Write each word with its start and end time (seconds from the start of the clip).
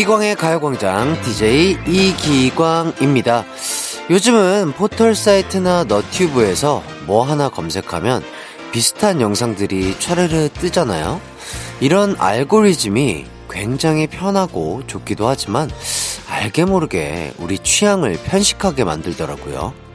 이기광의 0.00 0.36
가요광장 0.36 1.20
DJ 1.20 1.76
이기광입니다. 1.86 3.44
요즘은 4.08 4.72
포털 4.72 5.14
사이트나 5.14 5.84
너튜브에서 5.84 6.82
뭐 7.06 7.22
하나 7.22 7.50
검색하면 7.50 8.22
비슷한 8.72 9.20
영상들이 9.20 9.98
차르르 9.98 10.48
뜨잖아요. 10.54 11.20
이런 11.80 12.16
알고리즘이 12.18 13.26
굉장히 13.50 14.06
편하고 14.06 14.84
좋기도 14.86 15.28
하지만 15.28 15.70
알게 16.30 16.64
모르게 16.64 17.34
우리 17.36 17.58
취향을 17.58 18.18
편식하게 18.24 18.84
만들더라고요. 18.84 19.89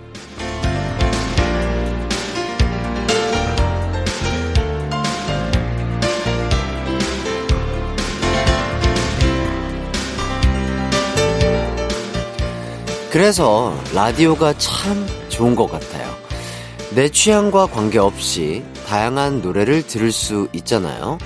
그래서 13.15 13.73
라디오가 13.93 14.51
참 14.57 15.07
좋은 15.29 15.55
것 15.55 15.67
같아요. 15.67 16.13
내 16.95 17.07
취향과 17.07 17.67
관계없이 17.67 18.61
다양한 18.85 19.41
노래를 19.41 19.87
들을 19.87 20.11
수 20.11 20.49
있잖아요. 20.51 21.17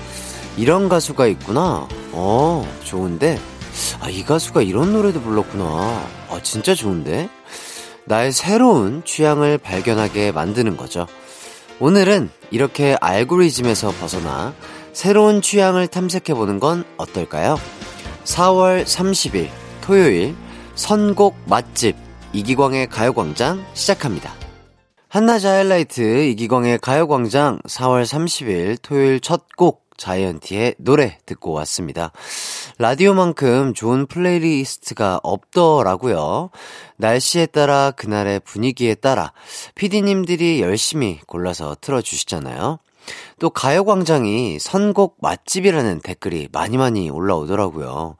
이런 0.55 0.87
가수가 0.87 1.25
있구나. 1.25 1.87
어, 2.11 2.75
좋은데. 2.83 3.39
아, 4.01 4.07
이 4.07 4.23
가수가 4.23 4.61
이런 4.61 4.93
노래도 4.93 5.19
불렀구나. 5.19 5.65
아, 6.29 6.39
진짜 6.43 6.75
좋은데? 6.75 7.27
나의 8.05 8.33
새로운 8.33 9.03
취향을 9.03 9.57
발견하게 9.57 10.31
만드는 10.31 10.77
거죠. 10.77 11.07
오늘은 11.79 12.29
이렇게 12.51 12.97
알고리즘에서 13.01 13.93
벗어나 13.93 14.53
새로운 14.93 15.41
취향을 15.41 15.87
탐색해보는 15.87 16.59
건 16.59 16.85
어떨까요? 16.97 17.57
4월 18.25 18.85
30일 18.85 19.49
토요일 19.81 20.35
선곡 20.79 21.35
맛집 21.45 21.97
이기광의 22.31 22.87
가요광장 22.87 23.65
시작합니다. 23.73 24.33
한낮의 25.09 25.45
하이라이트 25.45 26.23
이기광의 26.29 26.79
가요광장 26.79 27.59
4월 27.67 28.03
30일 28.05 28.77
토요일 28.81 29.19
첫 29.19 29.45
곡 29.57 29.89
자이언티의 29.97 30.75
노래 30.77 31.17
듣고 31.25 31.51
왔습니다. 31.51 32.13
라디오만큼 32.77 33.73
좋은 33.73 34.05
플레이리스트가 34.05 35.19
없더라고요. 35.21 36.49
날씨에 36.95 37.47
따라 37.47 37.91
그날의 37.91 38.39
분위기에 38.39 38.95
따라 38.95 39.33
피디님들이 39.75 40.61
열심히 40.61 41.19
골라서 41.27 41.75
틀어주시잖아요. 41.81 42.79
또 43.39 43.49
가요광장이 43.49 44.59
선곡 44.59 45.17
맛집이라는 45.21 46.01
댓글이 46.01 46.49
많이 46.51 46.77
많이 46.77 47.09
올라오더라고요. 47.09 48.17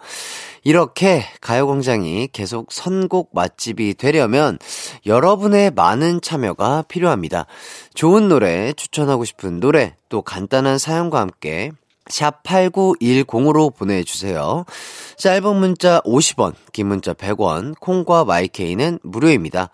이렇게 0.64 1.24
가요광장이 1.42 2.30
계속 2.34 2.72
선곡 2.72 3.30
맛집이 3.34 3.96
되려면 3.96 4.58
여러분의 5.06 5.72
많은 5.72 6.22
참여가 6.22 6.84
필요합니다. 6.88 7.46
좋은 7.94 8.28
노래, 8.28 8.74
추천하고 8.74 9.26
싶은 9.26 9.60
노래, 9.60 9.96
또 10.10 10.22
간단한 10.22 10.78
사연과 10.78 11.20
함께 11.20 11.72
샵 12.10 12.44
8910으로 12.44 13.74
보내주세요. 13.76 14.66
짧은 15.18 15.56
문자 15.56 16.02
50원, 16.02 16.54
긴 16.74 16.88
문자 16.88 17.14
100원, 17.14 17.80
콩과 17.80 18.26
마이케이는 18.26 19.00
무료입니다. 19.04 19.70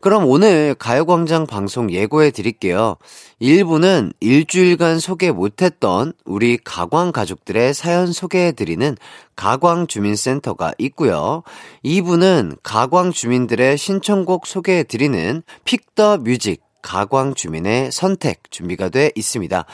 그럼 0.00 0.26
오늘 0.26 0.74
가요광장 0.74 1.46
방송 1.46 1.90
예고해 1.90 2.30
드릴게요. 2.30 2.96
1부는 3.40 4.12
일주일간 4.20 4.98
소개 4.98 5.30
못했던 5.30 6.12
우리 6.24 6.58
가광 6.58 7.12
가족들의 7.12 7.74
사연 7.74 8.12
소개해 8.12 8.52
드리는 8.52 8.96
가광 9.36 9.86
주민센터가 9.86 10.72
있고요. 10.78 11.42
2부는 11.84 12.58
가광 12.62 13.12
주민들의 13.12 13.78
신청곡 13.78 14.46
소개해 14.46 14.84
드리는 14.84 15.42
픽더 15.64 16.18
뮤직 16.18 16.62
가광 16.84 17.34
주민의 17.34 17.90
선택 17.90 18.50
준비가 18.50 18.90
돼 18.90 19.10
있습니다. 19.16 19.64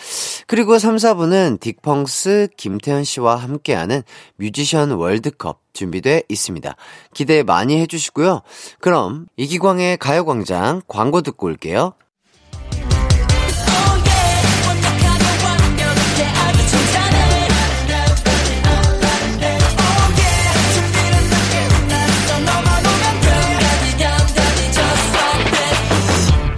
그리고 0.46 0.78
3, 0.78 0.96
4부는 0.96 1.58
딕펑스 1.58 2.56
김태현 2.56 3.02
씨와 3.02 3.34
함께하는 3.34 4.02
뮤지션 4.36 4.92
월드컵 4.92 5.60
준비돼 5.72 6.22
있습니다. 6.28 6.76
기대 7.12 7.42
많이 7.42 7.80
해주시고요. 7.80 8.42
그럼 8.78 9.26
이기광의 9.36 9.96
가요광장 9.96 10.82
광고 10.86 11.20
듣고 11.20 11.48
올게요. 11.48 11.94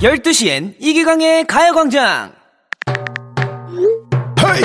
열두 0.02 0.32
시엔 0.32 0.74
이기광의 0.80 1.46
가요광장! 1.46 2.32
헤이! 4.40 4.62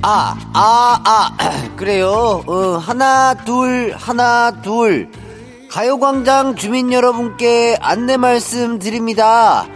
아, 0.00 0.34
아, 0.54 1.02
아, 1.04 1.36
그래요. 1.76 2.42
어, 2.46 2.78
하나, 2.78 3.34
둘, 3.34 3.92
하나, 3.94 4.62
둘. 4.62 5.10
가요광장 5.70 6.56
주민 6.56 6.90
여러분께 6.90 7.76
안내 7.82 8.16
말씀 8.16 8.78
드립니다. 8.78 9.66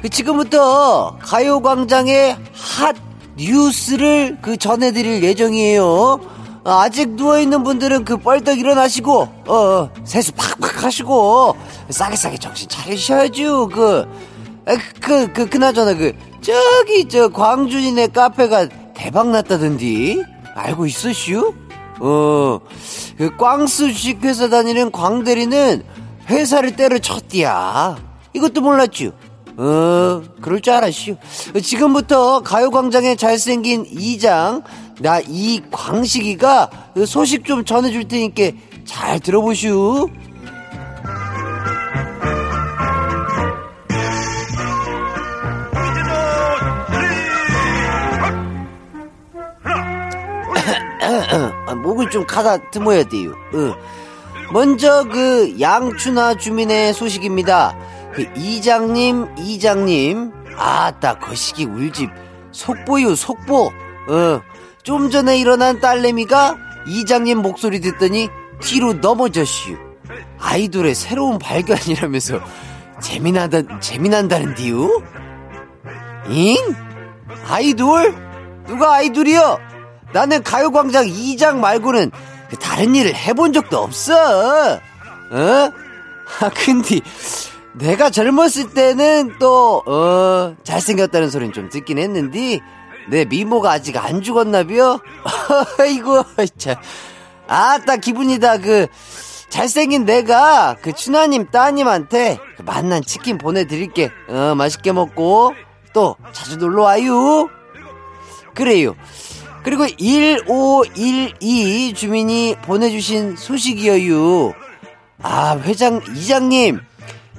그 0.00 0.08
지금부터 0.08 1.18
가요광장의 1.20 2.36
핫 2.54 3.09
뉴스를 3.40 4.38
그 4.42 4.56
전해드릴 4.56 5.22
예정이에요. 5.22 6.20
아직 6.62 7.10
누워있는 7.12 7.62
분들은 7.62 8.04
그 8.04 8.18
뻘떡 8.18 8.58
일어나시고, 8.58 9.20
어, 9.46 9.54
어, 9.54 9.90
세수 10.04 10.32
팍팍 10.32 10.84
하시고, 10.84 11.56
싸게 11.88 12.16
싸게 12.16 12.36
정신 12.36 12.68
차리셔야죠. 12.68 13.68
그, 13.68 14.06
그, 15.00 15.32
그, 15.32 15.48
그나저나 15.48 15.94
그, 15.94 16.12
저기, 16.42 17.08
저, 17.08 17.28
광준이네 17.28 18.08
카페가 18.08 18.68
대박 18.94 19.30
났다던디 19.30 20.22
알고 20.54 20.84
있었슈? 20.84 21.54
어, 22.00 22.60
그 23.16 23.36
꽝스 23.36 23.92
주식회사 23.92 24.48
다니는 24.50 24.92
광대리는 24.92 25.82
회사를 26.28 26.76
때려쳤디야. 26.76 27.96
이것도 28.34 28.60
몰랐쥬? 28.60 29.12
어, 29.62 30.22
그럴 30.40 30.62
줄 30.62 30.72
알았슈. 30.72 31.16
지금부터 31.62 32.40
가요광장에 32.40 33.14
잘생긴 33.16 33.84
이장, 33.90 34.62
나 35.00 35.20
이광식이가 35.20 36.70
그 36.94 37.04
소식 37.04 37.44
좀 37.44 37.62
전해줄 37.62 38.08
테니까 38.08 38.56
잘 38.86 39.20
들어보슈. 39.20 40.08
아, 51.66 51.74
목을 51.84 52.08
좀 52.08 52.24
가다듬어야 52.26 53.04
돼요. 53.04 53.32
어. 53.52 53.74
먼저 54.52 55.04
그 55.04 55.54
양춘하 55.60 56.34
주민의 56.34 56.94
소식입니다. 56.94 57.89
그 58.12 58.22
이장님, 58.36 59.36
이장님, 59.38 60.32
아따 60.56 61.18
거시기 61.18 61.64
울집 61.64 62.10
속보유 62.52 63.14
속보. 63.14 63.72
어, 64.08 64.42
좀 64.82 65.10
전에 65.10 65.38
일어난 65.38 65.80
딸내미가 65.80 66.56
이장님 66.86 67.38
목소리 67.38 67.80
듣더니 67.80 68.28
뒤로 68.60 68.94
넘어졌슈. 68.94 69.76
아이돌의 70.38 70.94
새로운 70.94 71.38
발견이라면서 71.38 72.40
재미나다 73.00 73.80
재미난다는디요? 73.80 75.02
잉? 76.28 76.56
아이돌? 77.48 78.14
누가 78.66 78.94
아이돌이요? 78.94 79.58
나는 80.12 80.42
가요광장 80.42 81.06
2장 81.06 81.56
말고는 81.56 82.10
그 82.48 82.56
다른 82.56 82.94
일을 82.94 83.14
해본 83.14 83.52
적도 83.52 83.78
없어. 83.78 84.74
어? 84.74 85.72
아, 86.40 86.50
근데 86.54 87.00
내가 87.74 88.10
젊었을 88.10 88.74
때는 88.74 89.36
또, 89.38 89.82
어, 89.86 90.56
잘생겼다는 90.64 91.30
소리는 91.30 91.52
좀 91.52 91.68
듣긴 91.68 91.98
했는데, 91.98 92.60
내 93.08 93.24
미모가 93.24 93.70
아직 93.70 93.96
안 93.96 94.22
죽었나비요? 94.22 95.00
아이고, 95.78 96.24
참. 96.58 96.76
아따, 97.46 97.96
기분이다. 97.96 98.58
그, 98.58 98.86
잘생긴 99.48 100.04
내가 100.04 100.76
그 100.80 100.92
춘하님 100.92 101.50
따님한테 101.50 102.38
그 102.56 102.62
만난 102.62 103.02
치킨 103.02 103.36
보내드릴게. 103.36 104.10
어, 104.28 104.54
맛있게 104.56 104.92
먹고, 104.92 105.54
또 105.92 106.16
자주 106.32 106.56
놀러 106.56 106.84
와요. 106.84 107.48
그래요. 108.54 108.94
그리고 109.62 109.86
1512 109.86 111.92
주민이 111.94 112.56
보내주신 112.62 113.36
소식이어요. 113.36 114.54
아, 115.22 115.58
회장, 115.58 116.00
이장님, 116.16 116.80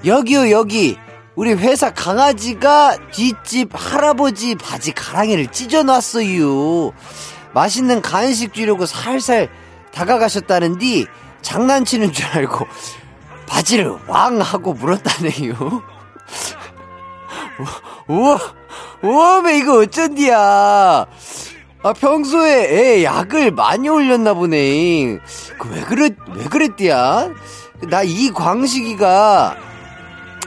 여기요, 0.06 0.52
여기. 0.52 0.98
우리 1.36 1.54
회사 1.54 1.92
강아지가 1.92 2.98
뒷집 3.12 3.70
할아버지 3.74 4.56
바지 4.56 4.92
가랑이를 4.94 5.48
찢어놨어요. 5.48 6.92
맛있는 7.54 8.02
간식 8.02 8.54
주려고 8.54 8.86
살살 8.86 9.50
다가가셨다는디 9.94 11.08
장난치는 11.42 12.12
줄 12.14 12.26
알고 12.28 12.68
바지를 13.48 13.94
왕 14.08 14.40
하고 14.42 14.74
물었다네요. 14.74 15.56
우와, 18.08 18.38
우와, 19.04 19.42
매 19.42 19.58
이거 19.58 19.80
어쩐디야. 19.80 21.06
아, 21.84 21.94
평소에 21.94 23.00
애 23.00 23.04
약을 23.04 23.52
많이 23.52 23.90
올렸나 23.90 24.34
보네. 24.34 25.18
그 25.58 25.70
왜 25.70 25.82
그랬, 25.82 26.16
왜 26.36 26.44
그랬디야? 26.46 27.30
나 27.90 28.04
이 28.04 28.32
광식이가 28.32 29.58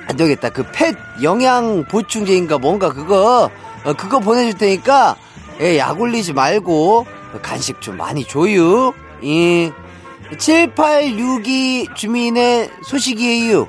안 0.07 0.17
되겠다. 0.17 0.51
그 0.51 0.63
펫 0.73 0.95
영양 1.23 1.85
보충제인가 1.85 2.59
뭔가 2.59 2.93
그거, 2.93 3.51
어, 3.85 3.93
그거 3.95 4.19
보내줄 4.21 4.59
테니까 4.59 5.17
애약 5.61 6.01
올리지 6.01 6.33
말고 6.33 7.07
간식 7.43 7.81
좀 7.81 7.97
많이 7.97 8.25
줘요. 8.25 8.93
이7862 9.23 11.95
주민의 11.95 12.71
소식이에요. 12.83 13.69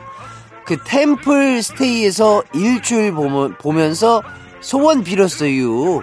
그 0.65 0.77
템플 0.83 1.61
스테이에서 1.61 2.41
일주일 2.53 3.13
보면서 3.59 4.23
소원 4.61 5.03
빌었어요. 5.03 6.01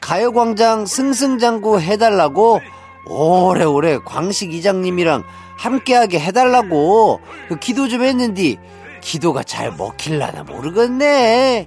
가요광장 0.00 0.86
승승장구 0.86 1.80
해달라고 1.80 2.60
오래오래 3.06 3.98
광식 4.04 4.52
이장님이랑 4.52 5.22
함께하게 5.56 6.18
해달라고 6.18 7.20
그 7.48 7.58
기도 7.60 7.86
좀 7.88 8.02
했는데 8.02 8.56
기도가 9.02 9.42
잘 9.42 9.70
먹힐라나 9.72 10.44
모르겠네. 10.44 11.66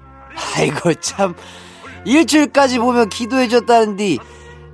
아이고 0.57 0.95
참 0.95 1.35
일주일까지 2.05 2.79
보면 2.79 3.09
기도해줬다는데 3.09 4.17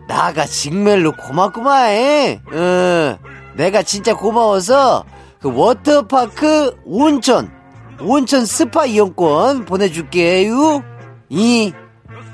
나가 0.08 0.46
정말로 0.46 1.12
고맙구만. 1.12 2.42
어, 2.52 3.18
내가 3.56 3.84
진짜 3.84 4.16
고마워서 4.16 5.04
그 5.42 5.54
워터파크 5.54 6.78
온천 6.86 7.52
온천 8.00 8.46
스파 8.46 8.86
이용권 8.86 9.66
보내줄게요. 9.66 10.84
이 11.30 11.74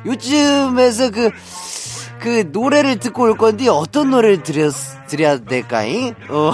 요즘에서 0.06 1.12
그, 1.12 1.31
그 2.19 2.50
노래를 2.51 3.00
듣고 3.00 3.23
올 3.23 3.38
건데 3.38 3.68
어떤 3.68 4.12
노래를 4.12 4.44
드려, 4.44 4.69
드려야 5.07 5.38
될까잉? 5.39 6.15
어, 6.30 6.53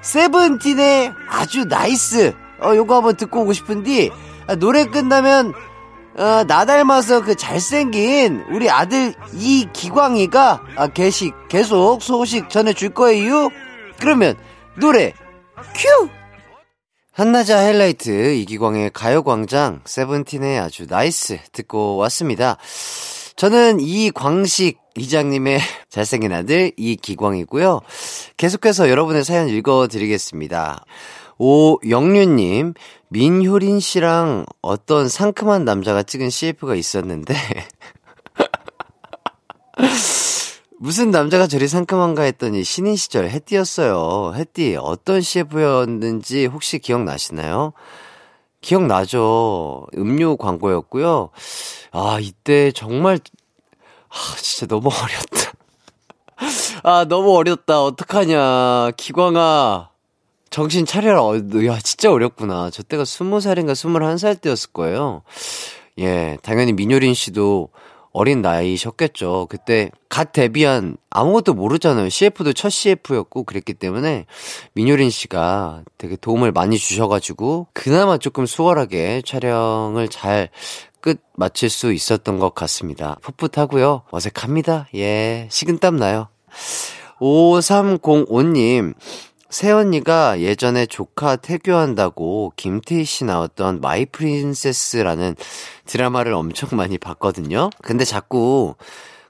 세븐틴의 0.00 1.12
아주 1.28 1.64
NICE. 1.64 2.34
어, 2.62 2.74
요거 2.74 2.96
한번 2.96 3.16
듣고 3.16 3.42
오고 3.42 3.52
싶은데, 3.52 4.10
아, 4.46 4.54
노래 4.54 4.84
끝나면, 4.84 5.52
어, 6.16 6.44
나 6.44 6.64
닮아서 6.64 7.22
그 7.22 7.34
잘생긴 7.34 8.44
우리 8.50 8.70
아들 8.70 9.14
이기광이가, 9.34 10.62
아, 10.76 10.86
계식, 10.88 11.34
계속 11.48 12.02
소식 12.02 12.48
전해줄 12.50 12.90
거예요. 12.90 13.48
그러면, 14.00 14.36
노래, 14.76 15.12
큐! 15.74 16.08
한낮의 17.12 17.50
하이라이트 17.50 18.34
이기광의 18.34 18.90
가요광장 18.94 19.80
세븐틴의 19.84 20.60
아주 20.60 20.86
NICE 20.88 21.40
듣고 21.50 21.96
왔습니다. 21.96 22.58
저는 23.34 23.80
이광식 23.80 24.78
이장님의 24.96 25.60
잘생긴 25.90 26.32
아들 26.32 26.72
이기광이고요. 26.76 27.80
계속해서 28.36 28.88
여러분의 28.88 29.24
사연 29.24 29.48
읽어드리겠습니다. 29.48 30.84
오영륜님, 31.38 32.74
민효린 33.08 33.80
씨랑 33.80 34.44
어떤 34.60 35.08
상큼한 35.08 35.64
남자가 35.64 36.02
찍은 36.02 36.30
CF가 36.30 36.74
있었는데 36.74 37.34
무슨 40.80 41.10
남자가 41.10 41.46
저리 41.46 41.66
상큼한가 41.68 42.22
했더니 42.22 42.62
신인 42.64 42.96
시절 42.96 43.28
해띠였어요. 43.28 44.34
해띠 44.34 44.76
어떤 44.80 45.20
CF였는지 45.20 46.46
혹시 46.46 46.78
기억나시나요? 46.78 47.72
기억나죠. 48.60 49.86
음료 49.96 50.36
광고였고요. 50.36 51.30
아, 51.92 52.18
이때 52.20 52.72
정말 52.72 53.18
아, 54.08 54.36
진짜 54.40 54.66
너무 54.66 54.88
어렸다. 54.88 55.52
아, 56.82 57.04
너무 57.08 57.36
어렸다. 57.36 57.82
어떡하냐. 57.82 58.92
기광아. 58.96 59.90
정신 60.50 60.86
차려라. 60.86 61.22
어, 61.22 61.36
야, 61.36 61.78
진짜 61.80 62.10
어렸구나. 62.10 62.70
저 62.70 62.82
때가 62.82 63.04
스무 63.04 63.40
살인가 63.40 63.74
스물한 63.74 64.18
살 64.18 64.36
때였을 64.36 64.70
거예요. 64.72 65.22
예, 65.98 66.38
당연히 66.42 66.72
민효린 66.72 67.14
씨도 67.14 67.68
어린 68.12 68.40
나이셨겠죠. 68.40 69.46
그때 69.50 69.90
갓 70.08 70.32
데뷔한 70.32 70.96
아무것도 71.10 71.54
모르잖아요. 71.54 72.08
CF도 72.08 72.52
첫 72.52 72.70
CF였고 72.70 73.44
그랬기 73.44 73.74
때문에 73.74 74.26
민효린 74.72 75.10
씨가 75.10 75.82
되게 75.98 76.16
도움을 76.16 76.50
많이 76.50 76.78
주셔가지고 76.78 77.68
그나마 77.74 78.18
조금 78.18 78.46
수월하게 78.46 79.22
촬영을 79.24 80.08
잘 80.08 80.48
끝 81.00 81.20
마칠 81.36 81.70
수 81.70 81.92
있었던 81.92 82.38
것 82.38 82.54
같습니다. 82.54 83.16
풋풋하고요. 83.22 84.02
어색합니다. 84.10 84.88
예, 84.94 85.48
식은땀 85.50 85.96
나요. 85.96 86.28
5305님, 87.20 88.94
새언니가 89.50 90.40
예전에 90.40 90.86
조카 90.86 91.36
태교한다고 91.36 92.52
김태희 92.56 93.04
씨 93.04 93.24
나왔던 93.24 93.80
마이 93.80 94.04
프린세스라는 94.04 95.36
드라마를 95.86 96.34
엄청 96.34 96.70
많이 96.72 96.98
봤거든요. 96.98 97.70
근데 97.82 98.04
자꾸 98.04 98.74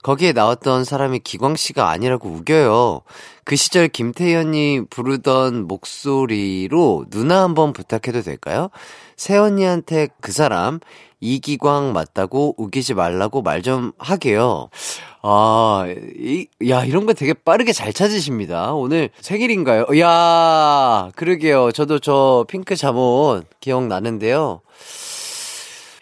거기에 0.03 0.33
나왔던 0.33 0.85
사람이 0.85 1.21
기광 1.21 1.57
씨가 1.57 1.89
아니라고 1.91 2.29
우겨요. 2.29 3.03
그 3.45 3.57
시절 3.57 3.89
김태희 3.89 4.35
언니 4.35 4.81
부르던 4.89 5.67
목소리로 5.69 7.07
누나 7.11 7.43
한번 7.43 7.73
부탁해도 7.73 8.23
될까요? 8.23 8.71
새언니한테 9.19 10.09
그 10.23 10.33
사람 10.33 10.81
이기광 11.21 11.93
맞다고 11.93 12.55
우기지 12.57 12.95
말라고 12.95 13.43
말 13.43 13.61
좀 13.63 13.93
하게요. 13.99 14.71
아, 15.21 15.85
이, 16.17 16.47
야, 16.69 16.85
이런 16.85 17.05
거 17.05 17.13
되게 17.13 17.35
빠르게 17.35 17.73
잘 17.73 17.93
찾으십니다. 17.93 18.73
오늘 18.73 19.11
생일인가요? 19.21 19.87
야, 19.99 21.11
그러게요. 21.17 21.73
저도 21.73 21.99
저 21.99 22.47
핑크 22.49 22.77
잠옷 22.77 23.45
기억나는데요. 23.61 24.61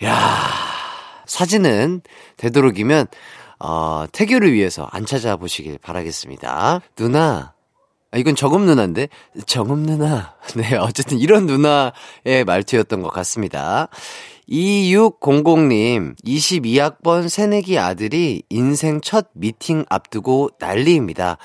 야, 0.05 0.21
사진은 1.25 2.03
되도록이면, 2.37 3.07
어, 3.59 4.05
태교를 4.13 4.53
위해서 4.53 4.87
안 4.93 5.07
찾아보시길 5.07 5.79
바라겠습니다. 5.79 6.83
누나, 6.95 7.55
아, 8.17 8.19
이건 8.19 8.35
정음 8.35 8.65
누나인데? 8.65 9.09
정음 9.45 9.83
누나. 9.83 10.35
네, 10.57 10.75
어쨌든 10.77 11.19
이런 11.19 11.45
누나의 11.45 12.47
말투였던 12.47 13.03
것 13.03 13.11
같습니다. 13.11 13.89
2600님, 14.49 16.15
22학번 16.25 17.29
새내기 17.29 17.79
아들이 17.79 18.43
인생 18.49 19.03
첫 19.03 19.29
미팅 19.35 19.85
앞두고 19.91 20.49
난리입니다. 20.59 21.37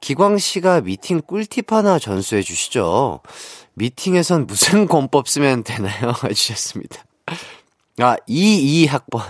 기광 0.00 0.38
씨가 0.38 0.80
미팅 0.80 1.20
꿀팁 1.20 1.70
하나 1.70 1.98
전수해 1.98 2.40
주시죠. 2.40 3.20
미팅에선 3.74 4.46
무슨 4.46 4.86
권법 4.88 5.28
쓰면 5.28 5.62
되나요? 5.62 6.14
해주셨습니다. 6.24 7.04
아, 7.98 8.16
22학번. 8.26 9.24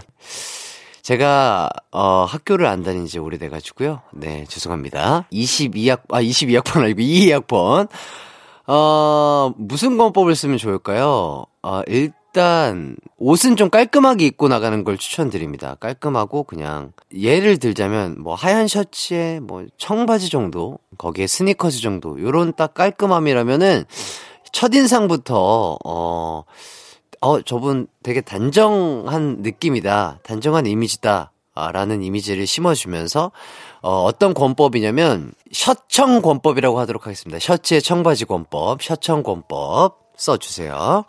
제가, 1.04 1.68
어, 1.90 2.24
학교를 2.24 2.64
안 2.64 2.82
다닌 2.82 3.04
지 3.04 3.18
오래돼 3.18 3.50
가지고요. 3.50 4.00
네, 4.14 4.46
죄송합니다. 4.48 5.26
22학, 5.30 6.00
아, 6.08 6.22
22학번 6.22 6.82
아니고 6.82 7.02
22학번. 7.02 7.88
어, 8.66 9.52
무슨 9.58 9.98
권법을 9.98 10.34
쓰면 10.34 10.56
좋을까요? 10.56 11.44
어, 11.62 11.82
일단 11.88 12.96
옷은 13.18 13.56
좀 13.56 13.68
깔끔하게 13.68 14.24
입고 14.24 14.48
나가는 14.48 14.82
걸 14.82 14.96
추천드립니다. 14.96 15.74
깔끔하고 15.74 16.44
그냥 16.44 16.92
예를 17.14 17.58
들자면 17.58 18.16
뭐 18.18 18.34
하얀 18.34 18.66
셔츠에 18.66 19.40
뭐 19.40 19.66
청바지 19.76 20.30
정도, 20.30 20.78
거기에 20.96 21.26
스니커즈 21.26 21.82
정도 21.82 22.18
요런 22.18 22.54
딱 22.56 22.72
깔끔함이라면은 22.72 23.84
첫인상부터 24.52 25.76
어 25.84 26.44
어, 27.24 27.40
저분 27.40 27.86
되게 28.02 28.20
단정한 28.20 29.38
느낌이다. 29.40 30.18
단정한 30.22 30.66
이미지다. 30.66 31.32
아, 31.54 31.72
라는 31.72 32.02
이미지를 32.02 32.46
심어주면서, 32.46 33.32
어, 33.80 34.02
어떤 34.02 34.34
권법이냐면, 34.34 35.32
셔청 35.50 36.20
권법이라고 36.20 36.78
하도록 36.80 37.06
하겠습니다. 37.06 37.38
셔츠의 37.38 37.80
청바지 37.80 38.26
권법, 38.26 38.82
셔청 38.82 39.22
권법 39.22 40.00
써주세요. 40.18 41.06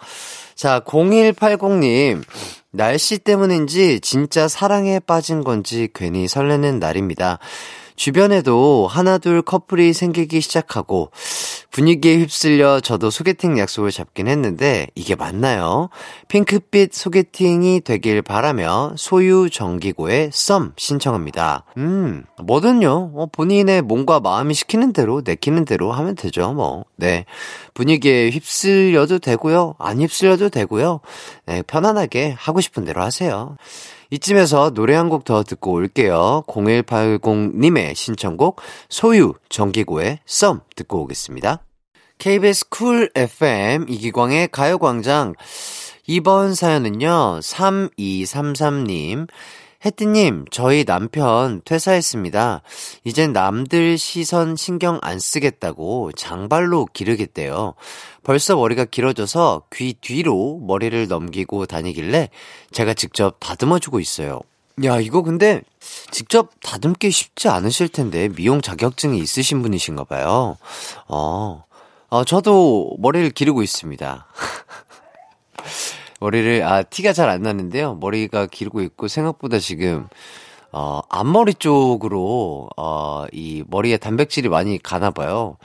자, 0.55 0.79
0180님. 0.81 2.23
날씨 2.71 3.17
때문인지 3.17 3.99
진짜 3.99 4.47
사랑에 4.47 4.99
빠진 4.99 5.43
건지 5.43 5.89
괜히 5.93 6.29
설레는 6.29 6.79
날입니다. 6.79 7.39
주변에도 7.95 8.87
하나둘 8.89 9.41
커플이 9.41 9.93
생기기 9.93 10.41
시작하고 10.41 11.11
분위기에 11.71 12.17
휩쓸려 12.19 12.79
저도 12.79 13.09
소개팅 13.09 13.57
약속을 13.57 13.91
잡긴 13.91 14.27
했는데 14.27 14.87
이게 14.95 15.15
맞나요? 15.15 15.89
핑크빛 16.27 16.93
소개팅이 16.93 17.81
되길 17.81 18.21
바라며 18.21 18.93
소유 18.97 19.49
정기고의 19.49 20.29
썸 20.31 20.73
신청합니다. 20.77 21.65
음, 21.77 22.23
뭐든요. 22.41 23.11
어, 23.15 23.27
본인의 23.31 23.81
몸과 23.81 24.19
마음이 24.19 24.53
시키는 24.53 24.93
대로 24.93 25.21
내키는 25.25 25.65
대로 25.65 25.91
하면 25.91 26.15
되죠, 26.15 26.53
뭐. 26.53 26.85
네. 26.95 27.25
분위기에 27.73 28.29
휩쓸려도 28.29 29.19
되고요. 29.19 29.75
안 29.79 29.99
휩쓸려도 29.99 30.49
되고요. 30.49 31.01
네, 31.45 31.61
편안하게 31.61 32.35
하고 32.37 32.61
싶은 32.61 32.85
대로 32.85 33.01
하세요. 33.01 33.57
이쯤에서 34.11 34.71
노래 34.71 34.95
한 34.95 35.09
곡 35.09 35.23
더 35.25 35.43
듣고 35.43 35.71
올게요. 35.73 36.43
0180님의 36.47 37.95
신청곡 37.95 38.61
소유 38.89 39.33
정기고의 39.49 40.19
썸 40.25 40.61
듣고 40.75 41.01
오겠습니다. 41.03 41.61
KBS 42.17 42.69
쿨 42.69 43.09
FM 43.15 43.87
이기광의 43.89 44.47
가요광장 44.49 45.33
이번 46.07 46.53
사연은요 46.55 47.39
3233님 47.41 49.27
혜띠님, 49.85 50.45
저희 50.49 50.83
남편 50.83 51.61
퇴사했습니다. 51.63 52.63
이젠 53.03 53.33
남들 53.33 53.99
시선 53.99 54.55
신경 54.55 54.97
안 55.03 55.19
쓰겠다고 55.19 56.11
장발로 56.13 56.87
기르겠대요. 56.91 57.75
벌써 58.23 58.55
머리가 58.55 58.85
길어져서 58.85 59.67
귀 59.75 59.93
뒤로 59.93 60.59
머리를 60.63 61.07
넘기고 61.07 61.67
다니길래 61.67 62.31
제가 62.71 62.95
직접 62.95 63.37
다듬어주고 63.39 63.99
있어요. 63.99 64.41
야, 64.83 64.99
이거 64.99 65.21
근데 65.21 65.61
직접 66.09 66.49
다듬기 66.63 67.11
쉽지 67.11 67.47
않으실 67.47 67.89
텐데 67.89 68.27
미용 68.29 68.61
자격증이 68.61 69.19
있으신 69.19 69.61
분이신가 69.61 70.05
봐요. 70.05 70.57
어, 71.07 71.63
어 72.09 72.23
저도 72.23 72.95
머리를 72.97 73.29
기르고 73.29 73.61
있습니다. 73.61 74.25
머리를, 76.19 76.63
아, 76.63 76.83
티가 76.83 77.13
잘 77.13 77.29
안 77.29 77.41
나는데요. 77.41 77.95
머리가 77.95 78.45
기르고 78.47 78.81
있고 78.81 79.07
생각보다 79.07 79.59
지금, 79.59 80.07
어, 80.71 81.01
앞머리 81.09 81.53
쪽으로, 81.53 82.69
어, 82.77 83.25
이 83.31 83.63
머리에 83.67 83.97
단백질이 83.97 84.49
많이 84.49 84.81
가나 84.81 85.11
봐요. 85.11 85.57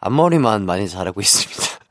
앞머리만 0.00 0.64
많이 0.66 0.88
자라고 0.88 1.20
있습니다. 1.22 1.81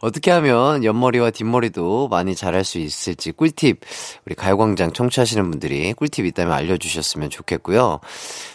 어떻게 0.00 0.30
하면 0.30 0.84
옆머리와 0.84 1.30
뒷머리도 1.30 2.08
많이 2.08 2.34
잘할 2.34 2.64
수 2.64 2.78
있을지 2.78 3.32
꿀팁 3.32 3.80
우리 4.26 4.34
가요광장 4.34 4.92
청취하시는 4.92 5.50
분들이 5.50 5.94
꿀팁 5.94 6.26
있다면 6.26 6.52
알려주셨으면 6.52 7.30
좋겠고요. 7.30 8.00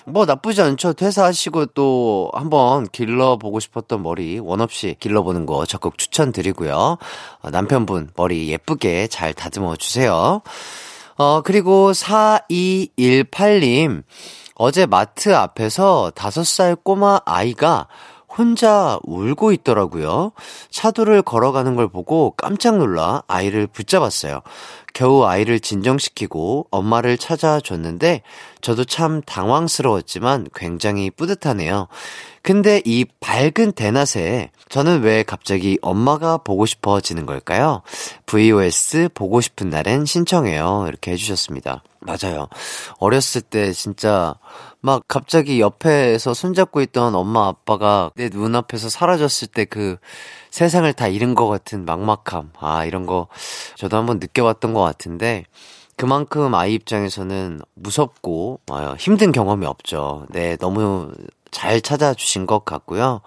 뭐 0.05 0.25
나쁘지 0.25 0.61
않죠. 0.61 0.93
퇴사하시고 0.93 1.67
또 1.67 2.29
한번 2.33 2.87
길러보고 2.87 3.59
싶었던 3.59 4.03
머리 4.03 4.37
원 4.37 4.61
없이 4.61 4.95
길러보는 4.99 5.47
거 5.47 5.65
적극 5.65 5.97
추천드리고요. 5.97 6.97
어, 7.41 7.49
남편분 7.49 8.11
머리 8.15 8.49
예쁘게 8.49 9.07
잘 9.07 9.33
다듬어 9.33 9.75
주세요. 9.75 10.41
어, 11.17 11.41
그리고 11.41 11.91
4218님, 11.91 14.03
어제 14.55 14.85
마트 14.85 15.35
앞에서 15.35 16.11
5살 16.15 16.83
꼬마 16.83 17.19
아이가 17.25 17.87
혼자 18.39 18.97
울고 19.03 19.51
있더라고요. 19.51 20.31
차도를 20.71 21.23
걸어가는 21.23 21.75
걸 21.75 21.89
보고 21.89 22.33
깜짝 22.37 22.77
놀라 22.77 23.21
아이를 23.27 23.67
붙잡았어요. 23.67 24.39
겨우 24.93 25.25
아이를 25.25 25.59
진정시키고 25.59 26.67
엄마를 26.71 27.17
찾아줬는데 27.17 28.21
저도 28.61 28.85
참 28.85 29.21
당황스러웠지만 29.21 30.47
굉장히 30.55 31.11
뿌듯하네요. 31.11 31.89
근데 32.41 32.81
이 32.85 33.05
밝은 33.19 33.73
대낮에 33.73 34.51
저는 34.69 35.01
왜 35.01 35.23
갑자기 35.23 35.77
엄마가 35.81 36.37
보고 36.37 36.65
싶어지는 36.65 37.25
걸까요? 37.25 37.81
VOS 38.25 39.09
보고 39.13 39.41
싶은 39.41 39.69
날엔 39.69 40.05
신청해요. 40.05 40.85
이렇게 40.87 41.11
해주셨습니다. 41.11 41.83
맞아요. 41.99 42.47
어렸을 42.99 43.41
때 43.41 43.73
진짜 43.73 44.35
막 44.81 45.03
갑자기 45.07 45.59
옆에서 45.59 46.33
손잡고 46.33 46.81
있던 46.81 47.15
엄마 47.15 47.47
아빠가 47.47 48.11
내 48.15 48.29
눈앞에서 48.29 48.89
사라졌을 48.89 49.47
때 49.49 49.65
그 49.65 49.97
세상을 50.51 50.91
다 50.93 51.07
잃은 51.07 51.35
것 51.35 51.47
같은 51.47 51.85
막막함. 51.85 52.51
아, 52.59 52.85
이런 52.85 53.05
거 53.05 53.27
저도 53.75 53.97
한번 53.97 54.19
느껴봤던 54.19 54.73
것 54.73 54.81
같은데 54.81 55.45
그만큼 55.95 56.55
아이 56.55 56.73
입장에서는 56.75 57.61
무섭고 57.75 58.61
어, 58.71 58.95
힘든 58.97 59.31
경험이 59.31 59.65
없죠. 59.65 60.25
네, 60.29 60.55
너무 60.57 61.11
잘 61.51 61.81
찾아주신 61.81 62.45
것 62.45 62.63
같고요. 62.63 63.21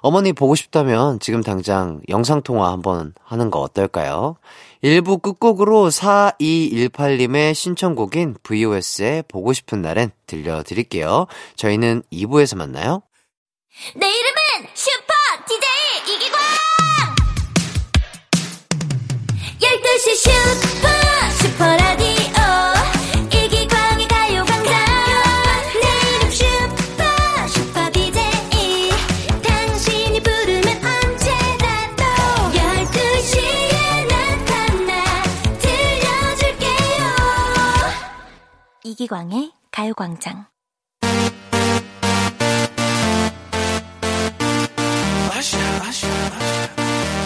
어머니 0.00 0.32
보고 0.32 0.54
싶다면 0.54 1.20
지금 1.20 1.42
당장 1.42 2.00
영상통화 2.08 2.70
한번 2.70 3.14
하는 3.24 3.50
거 3.50 3.60
어떨까요? 3.60 4.36
1부 4.82 5.22
끝곡으로 5.22 5.88
4218님의 5.88 7.54
신청곡인 7.54 8.36
VOS의 8.42 9.24
보고 9.28 9.52
싶은 9.52 9.82
날엔 9.82 10.10
들려드릴게요. 10.26 11.26
저희는 11.56 12.02
2부에서 12.12 12.56
만나요. 12.56 13.02
내 13.94 14.06
이름은 14.06 14.68
슈퍼 14.74 15.14
DJ 15.46 16.14
이기광! 16.14 16.38
12시 19.60 20.16
슈퍼 20.16 20.97
이기광의 38.98 39.52
가요광장 39.70 40.46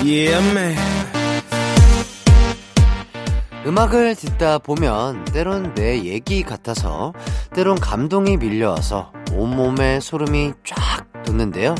Yeah, 0.04 0.50
man. 0.50 0.76
음악을 3.64 4.16
듣다 4.16 4.58
보면 4.58 5.24
때론 5.26 5.74
내 5.74 6.02
얘기 6.04 6.42
같아서 6.42 7.14
때론 7.54 7.80
감동이 7.80 8.36
밀려와서 8.36 9.12
온몸에 9.32 10.00
소름이 10.00 10.52
쫙 10.64 11.06
돋는데요. 11.24 11.74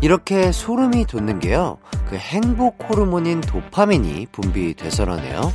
이렇게 0.00 0.50
소름이 0.50 1.06
돋는 1.06 1.38
게요. 1.38 1.78
그 2.08 2.16
행복 2.16 2.90
호르몬인 2.90 3.42
도파민이 3.42 4.26
분비돼서라네요. 4.32 5.52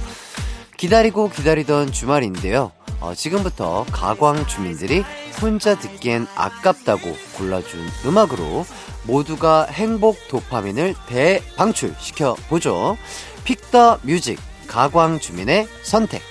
기다리고 0.78 1.30
기다리던 1.30 1.92
주말인데요. 1.92 2.72
어, 3.04 3.14
지금부터 3.14 3.86
가광 3.92 4.48
주민들이 4.48 5.04
혼자 5.42 5.78
듣기엔 5.78 6.26
아깝다고 6.36 7.02
골라준 7.38 7.86
음악으로 8.06 8.66
모두가 9.04 9.66
행복 9.66 10.30
도파민을 10.30 10.96
대방출시켜 11.08 12.38
보죠. 12.48 12.98
픽더 13.44 14.00
뮤직 14.04 14.40
가광 14.68 15.20
주민의 15.20 15.68
선택. 15.82 16.22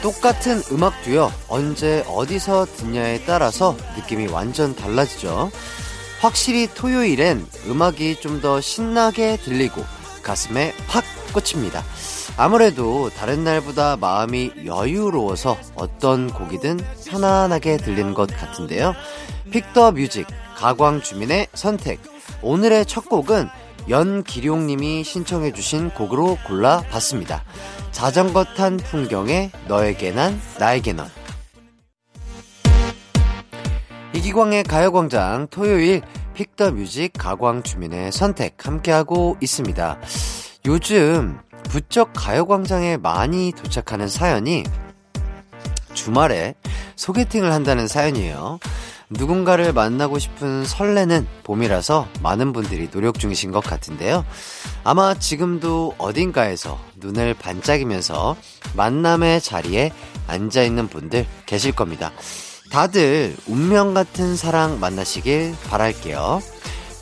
똑같은 0.00 0.62
음악도요, 0.70 1.32
언제 1.48 2.04
어디서 2.06 2.66
듣냐에 2.76 3.24
따라서 3.24 3.76
느낌이 3.96 4.28
완전 4.28 4.76
달라지죠. 4.76 5.50
확실히 6.20 6.68
토요일엔 6.74 7.46
음악이 7.68 8.20
좀 8.20 8.40
더 8.40 8.60
신나게 8.60 9.36
들리고 9.38 9.84
가슴에 10.22 10.74
팍 10.88 11.04
꽂힙니다. 11.32 11.82
아무래도 12.36 13.10
다른 13.10 13.44
날보다 13.44 13.96
마음이 13.96 14.52
여유로워서 14.66 15.56
어떤 15.76 16.30
곡이든 16.30 16.80
편안하게 17.06 17.76
들리는 17.78 18.12
것 18.12 18.28
같은데요. 18.36 18.94
픽더 19.50 19.92
뮤직 19.92 20.26
가광 20.56 21.00
주민의 21.02 21.46
선택. 21.54 22.00
오늘의 22.42 22.86
첫 22.86 23.08
곡은 23.08 23.48
연기룡님이 23.88 25.04
신청해주신 25.04 25.90
곡으로 25.90 26.38
골라봤습니다. 26.46 27.44
자전거 27.92 28.44
탄 28.44 28.76
풍경에 28.78 29.50
너에게 29.68 30.10
난 30.10 30.40
나에게 30.58 30.92
넌. 30.94 31.08
이기광의 34.14 34.62
가요광장 34.62 35.48
토요일 35.50 36.00
픽더 36.34 36.70
뮤직 36.70 37.12
가광 37.18 37.64
주민의 37.64 38.12
선택 38.12 38.64
함께하고 38.64 39.36
있습니다. 39.40 39.98
요즘 40.66 41.38
부쩍 41.64 42.12
가요광장에 42.14 42.96
많이 42.96 43.52
도착하는 43.52 44.06
사연이 44.06 44.62
주말에 45.94 46.54
소개팅을 46.94 47.52
한다는 47.52 47.88
사연이에요. 47.88 48.60
누군가를 49.10 49.72
만나고 49.72 50.20
싶은 50.20 50.64
설레는 50.64 51.26
봄이라서 51.42 52.08
많은 52.22 52.52
분들이 52.52 52.88
노력 52.90 53.18
중이신 53.18 53.50
것 53.50 53.62
같은데요. 53.62 54.24
아마 54.84 55.14
지금도 55.14 55.96
어딘가에서 55.98 56.78
눈을 56.96 57.34
반짝이면서 57.34 58.36
만남의 58.76 59.40
자리에 59.40 59.92
앉아있는 60.28 60.88
분들 60.88 61.26
계실 61.46 61.72
겁니다. 61.72 62.12
다들 62.74 63.36
운명 63.46 63.94
같은 63.94 64.34
사랑 64.34 64.80
만나시길 64.80 65.54
바랄게요. 65.70 66.42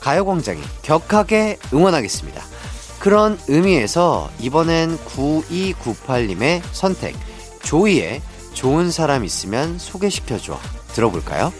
가요광장이 0.01 0.61
격하게 0.83 1.57
응원하겠습니다. 1.73 2.43
그런 2.99 3.39
의미에서 3.47 4.29
이번엔 4.39 4.99
9298님의 4.99 6.61
선택, 6.71 7.15
조이의 7.63 8.21
좋은 8.53 8.91
사람 8.91 9.25
있으면 9.25 9.79
소개시켜줘. 9.79 10.59
들어볼까요? 10.89 11.51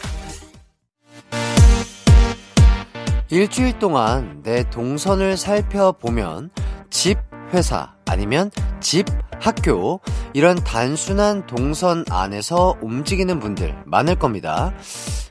일주일 3.31 3.79
동안 3.79 4.41
내 4.43 4.69
동선을 4.69 5.37
살펴보면 5.37 6.51
집, 6.91 7.17
회사, 7.53 7.93
아니면 8.05 8.51
집, 8.79 9.05
학교, 9.39 10.01
이런 10.33 10.55
단순한 10.63 11.45
동선 11.47 12.05
안에서 12.09 12.77
움직이는 12.81 13.39
분들 13.39 13.83
많을 13.85 14.15
겁니다. 14.15 14.73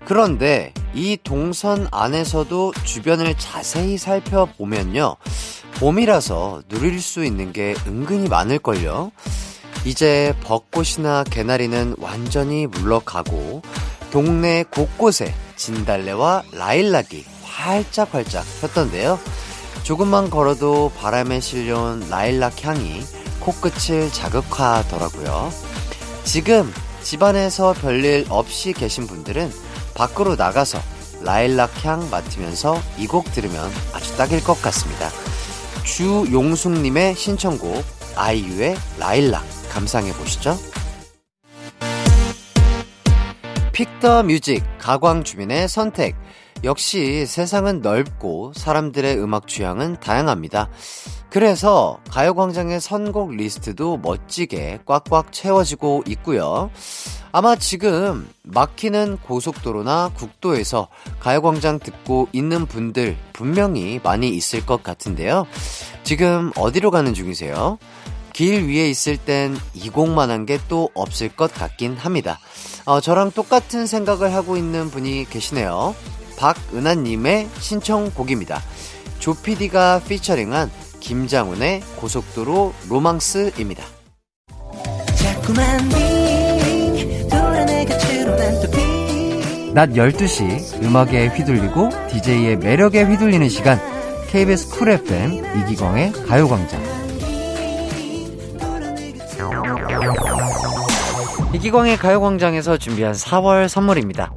그런데 0.04 0.72
이 0.94 1.18
동선 1.22 1.88
안에서도 1.90 2.72
주변을 2.84 3.34
자세히 3.38 3.98
살펴보면요. 3.98 5.16
봄이라서 5.78 6.62
누릴 6.68 7.00
수 7.00 7.24
있는 7.24 7.52
게 7.52 7.74
은근히 7.86 8.28
많을걸요. 8.28 9.12
이제 9.84 10.34
벚꽃이나 10.42 11.24
개나리는 11.24 11.96
완전히 11.98 12.66
물러가고 12.66 13.62
동네 14.12 14.62
곳곳에 14.64 15.34
진달래와 15.56 16.44
라일락이 16.52 17.24
활짝활짝 17.42 18.44
폈던데요. 18.60 19.18
조금만 19.82 20.30
걸어도 20.30 20.92
바람에 20.98 21.40
실려온 21.40 22.08
라일락 22.08 22.64
향이 22.64 23.02
코끝을 23.40 24.12
자극하더라고요. 24.12 25.50
지금 26.24 26.72
집안에서 27.02 27.72
별일 27.72 28.26
없이 28.28 28.72
계신 28.72 29.06
분들은 29.06 29.50
밖으로 29.94 30.36
나가서 30.36 30.78
라일락 31.22 31.84
향 31.84 32.08
맡으면서 32.10 32.80
이 32.98 33.06
곡 33.06 33.30
들으면 33.32 33.70
아주 33.92 34.16
딱일 34.16 34.42
것 34.44 34.60
같습니다. 34.62 35.10
주용숙님의 35.84 37.16
신청곡 37.16 37.84
아이유의 38.16 38.76
라일락 38.98 39.44
감상해 39.70 40.12
보시죠. 40.12 40.56
픽더 43.72 44.22
뮤직 44.24 44.62
가광 44.78 45.24
주민의 45.24 45.68
선택 45.68 46.14
역시 46.64 47.26
세상은 47.26 47.80
넓고 47.80 48.52
사람들의 48.54 49.18
음악 49.18 49.48
취향은 49.48 49.98
다양합니다. 50.00 50.68
그래서 51.28 51.98
가요광장의 52.10 52.80
선곡 52.80 53.32
리스트도 53.34 53.96
멋지게 53.98 54.80
꽉꽉 54.86 55.32
채워지고 55.32 56.04
있고요. 56.06 56.70
아마 57.32 57.56
지금 57.56 58.28
막히는 58.42 59.16
고속도로나 59.22 60.12
국도에서 60.14 60.88
가요광장 61.18 61.78
듣고 61.78 62.28
있는 62.32 62.66
분들 62.66 63.16
분명히 63.32 63.98
많이 64.02 64.28
있을 64.28 64.64
것 64.66 64.82
같은데요. 64.82 65.46
지금 66.04 66.52
어디로 66.56 66.90
가는 66.90 67.14
중이세요? 67.14 67.78
길 68.34 68.66
위에 68.68 68.88
있을 68.88 69.16
땐 69.16 69.56
이 69.74 69.88
곡만한 69.88 70.46
게 70.46 70.58
또 70.68 70.90
없을 70.94 71.28
것 71.34 71.52
같긴 71.52 71.96
합니다. 71.96 72.38
어, 72.84 73.00
저랑 73.00 73.32
똑같은 73.32 73.86
생각을 73.86 74.32
하고 74.32 74.56
있는 74.56 74.90
분이 74.90 75.26
계시네요. 75.28 75.94
박은하님의 76.36 77.48
신청곡입니다. 77.58 78.60
조피디가 79.18 80.02
피처링한 80.08 80.70
김장훈의 81.00 81.82
고속도로 81.96 82.74
로망스입니다. 82.88 83.84
낮 89.74 89.90
12시 89.90 90.82
음악에 90.82 91.28
휘둘리고 91.28 91.88
DJ의 92.10 92.56
매력에 92.58 93.04
휘둘리는 93.04 93.48
시간 93.48 93.80
KBS 94.28 94.68
쿨 94.70 94.90
FM 94.90 95.44
이기광의 95.62 96.12
가요광장 96.12 96.80
이기광의 101.54 101.96
가요광장에서 101.96 102.78
준비한 102.78 103.12
4월 103.12 103.68
선물입니다. 103.68 104.32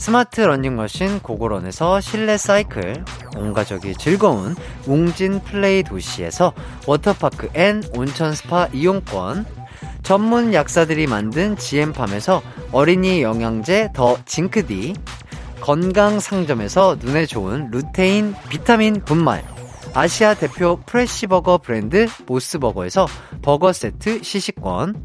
스마트 0.00 0.40
러닝머신 0.40 1.20
고고런에서 1.20 2.00
실내 2.00 2.38
사이클, 2.38 3.04
온 3.36 3.52
가족이 3.52 3.92
즐거운 3.96 4.56
웅진 4.86 5.42
플레이 5.42 5.82
도시에서 5.82 6.54
워터파크 6.86 7.50
and 7.52 7.82
온천 7.94 8.32
스파 8.32 8.66
이용권, 8.72 9.44
전문 10.02 10.54
약사들이 10.54 11.06
만든 11.06 11.54
GM팜에서 11.54 12.40
어린이 12.72 13.20
영양제 13.20 13.90
더 13.92 14.16
징크디, 14.24 14.94
건강 15.60 16.18
상점에서 16.18 16.96
눈에 16.98 17.26
좋은 17.26 17.68
루테인 17.70 18.34
비타민 18.48 19.02
분말, 19.04 19.44
아시아 19.92 20.32
대표 20.32 20.80
프레시버거 20.86 21.58
브랜드 21.58 22.06
모스버거에서 22.24 23.06
버거 23.42 23.74
세트 23.74 24.22
시식권, 24.22 25.04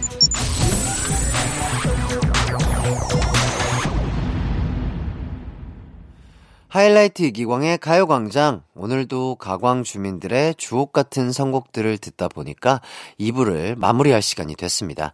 하이라이트 6.71 7.23
이기광의 7.23 7.79
가요광장. 7.79 8.63
오늘도 8.75 9.35
가광 9.35 9.83
주민들의 9.83 10.55
주옥 10.55 10.93
같은 10.93 11.33
선곡들을 11.33 11.97
듣다 11.97 12.29
보니까 12.29 12.79
2부를 13.19 13.75
마무리할 13.77 14.21
시간이 14.21 14.55
됐습니다. 14.55 15.11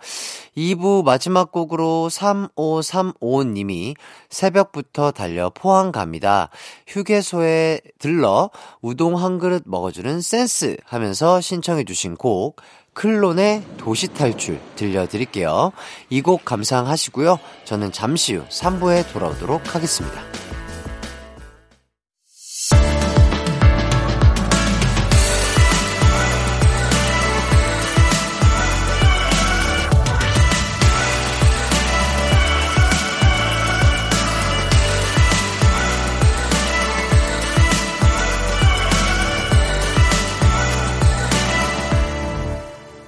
2부 0.56 1.04
마지막 1.04 1.52
곡으로 1.52 2.10
3535님이 2.12 3.96
새벽부터 4.30 5.10
달려 5.10 5.50
포항 5.50 5.92
갑니다. 5.92 6.52
휴게소에 6.86 7.82
들러 7.98 8.52
우동 8.84 9.18
한 9.18 9.40
그릇 9.40 9.64
먹어주는 9.66 10.22
센스 10.22 10.78
하면서 10.86 11.42
신청해주신 11.42 12.18
곡 12.18 12.62
클론의 12.94 13.64
도시 13.78 14.10
탈출 14.10 14.60
들려드릴게요. 14.76 15.72
이 16.12 16.22
곡 16.22 16.46
감상하시고요. 16.46 17.40
저는 17.66 17.92
잠시 17.92 18.36
후 18.36 18.46
3부에 18.48 19.12
돌아오도록 19.12 19.74
하겠습니다. 19.74 20.22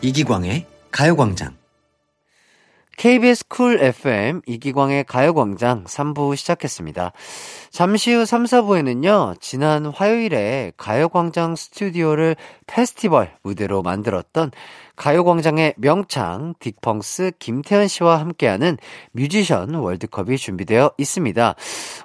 이기광의 0.09 0.65
가요광장. 0.91 1.55
KBS 2.99 3.47
쿨 3.47 3.81
FM 3.81 4.41
이기광의 4.45 5.05
가요광장 5.05 5.85
3부 5.85 6.35
시작했습니다. 6.35 7.13
잠시 7.71 8.11
후 8.13 8.25
3, 8.25 8.43
4부에는요, 8.43 9.39
지난 9.39 9.85
화요일에 9.85 10.73
가요광장 10.75 11.55
스튜디오를 11.55 12.35
페스티벌 12.67 13.31
무대로 13.41 13.81
만들었던 13.83 14.51
가요광장의 14.97 15.75
명창 15.77 16.55
딕펑스 16.59 17.35
김태현 17.39 17.87
씨와 17.87 18.19
함께하는 18.19 18.77
뮤지션 19.13 19.75
월드컵이 19.75 20.37
준비되어 20.37 20.91
있습니다. 20.97 21.55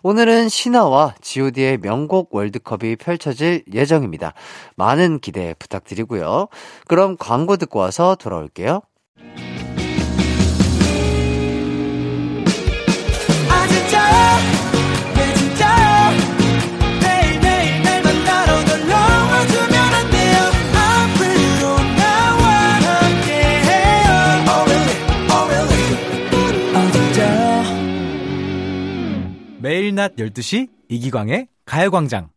오늘은 0.04 0.48
신화와 0.48 1.16
god의 1.22 1.78
명곡 1.78 2.32
월드컵이 2.32 2.94
펼쳐질 3.00 3.64
예정입니다. 3.72 4.32
많은 4.76 5.18
기대 5.18 5.56
부탁드리고요. 5.58 6.46
그럼 6.86 7.16
광고 7.18 7.56
듣고 7.56 7.80
와서 7.80 8.14
돌아올게요. 8.14 8.82
매일 29.84 29.94
낮 29.96 30.16
12시 30.16 30.70
이기광의 30.88 31.48
가요광장. 31.66 32.30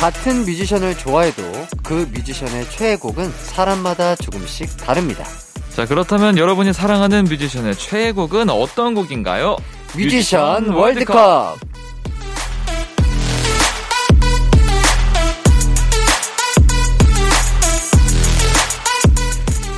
같은 0.00 0.44
뮤지션을 0.44 0.98
좋아해도 0.98 1.42
그 1.84 2.10
뮤지션의 2.12 2.68
최애곡은 2.70 3.30
사람마다 3.30 4.16
조금씩 4.16 4.78
다릅니다. 4.78 5.24
자, 5.70 5.86
그렇다면 5.86 6.38
여러분이 6.38 6.72
사랑하는 6.72 7.24
뮤지션의 7.24 7.76
최애곡은 7.76 8.50
어떤 8.50 8.94
곡인가요? 8.94 9.56
뮤지션 9.94 10.70
월드컵! 10.70 11.58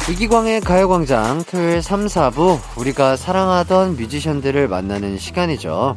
이기광의 0.08 0.60
가요광장 0.60 1.42
토요일 1.50 1.82
3, 1.82 2.06
4부 2.06 2.60
우리가 2.76 3.16
사랑하던 3.16 3.96
뮤지션들을 3.96 4.68
만나는 4.68 5.18
시간이죠. 5.18 5.96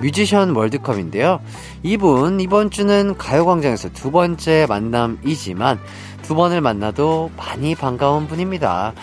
뮤지션 0.00 0.54
월드컵인데요. 0.54 1.40
이분 1.82 2.40
이번 2.40 2.70
주는 2.70 3.16
가요광장에서 3.16 3.90
두 3.90 4.10
번째 4.10 4.66
만남이지만 4.68 5.78
두 6.22 6.34
번을 6.34 6.60
만나도 6.60 7.30
많이 7.36 7.74
반가운 7.74 8.26
분입니다. 8.26 8.94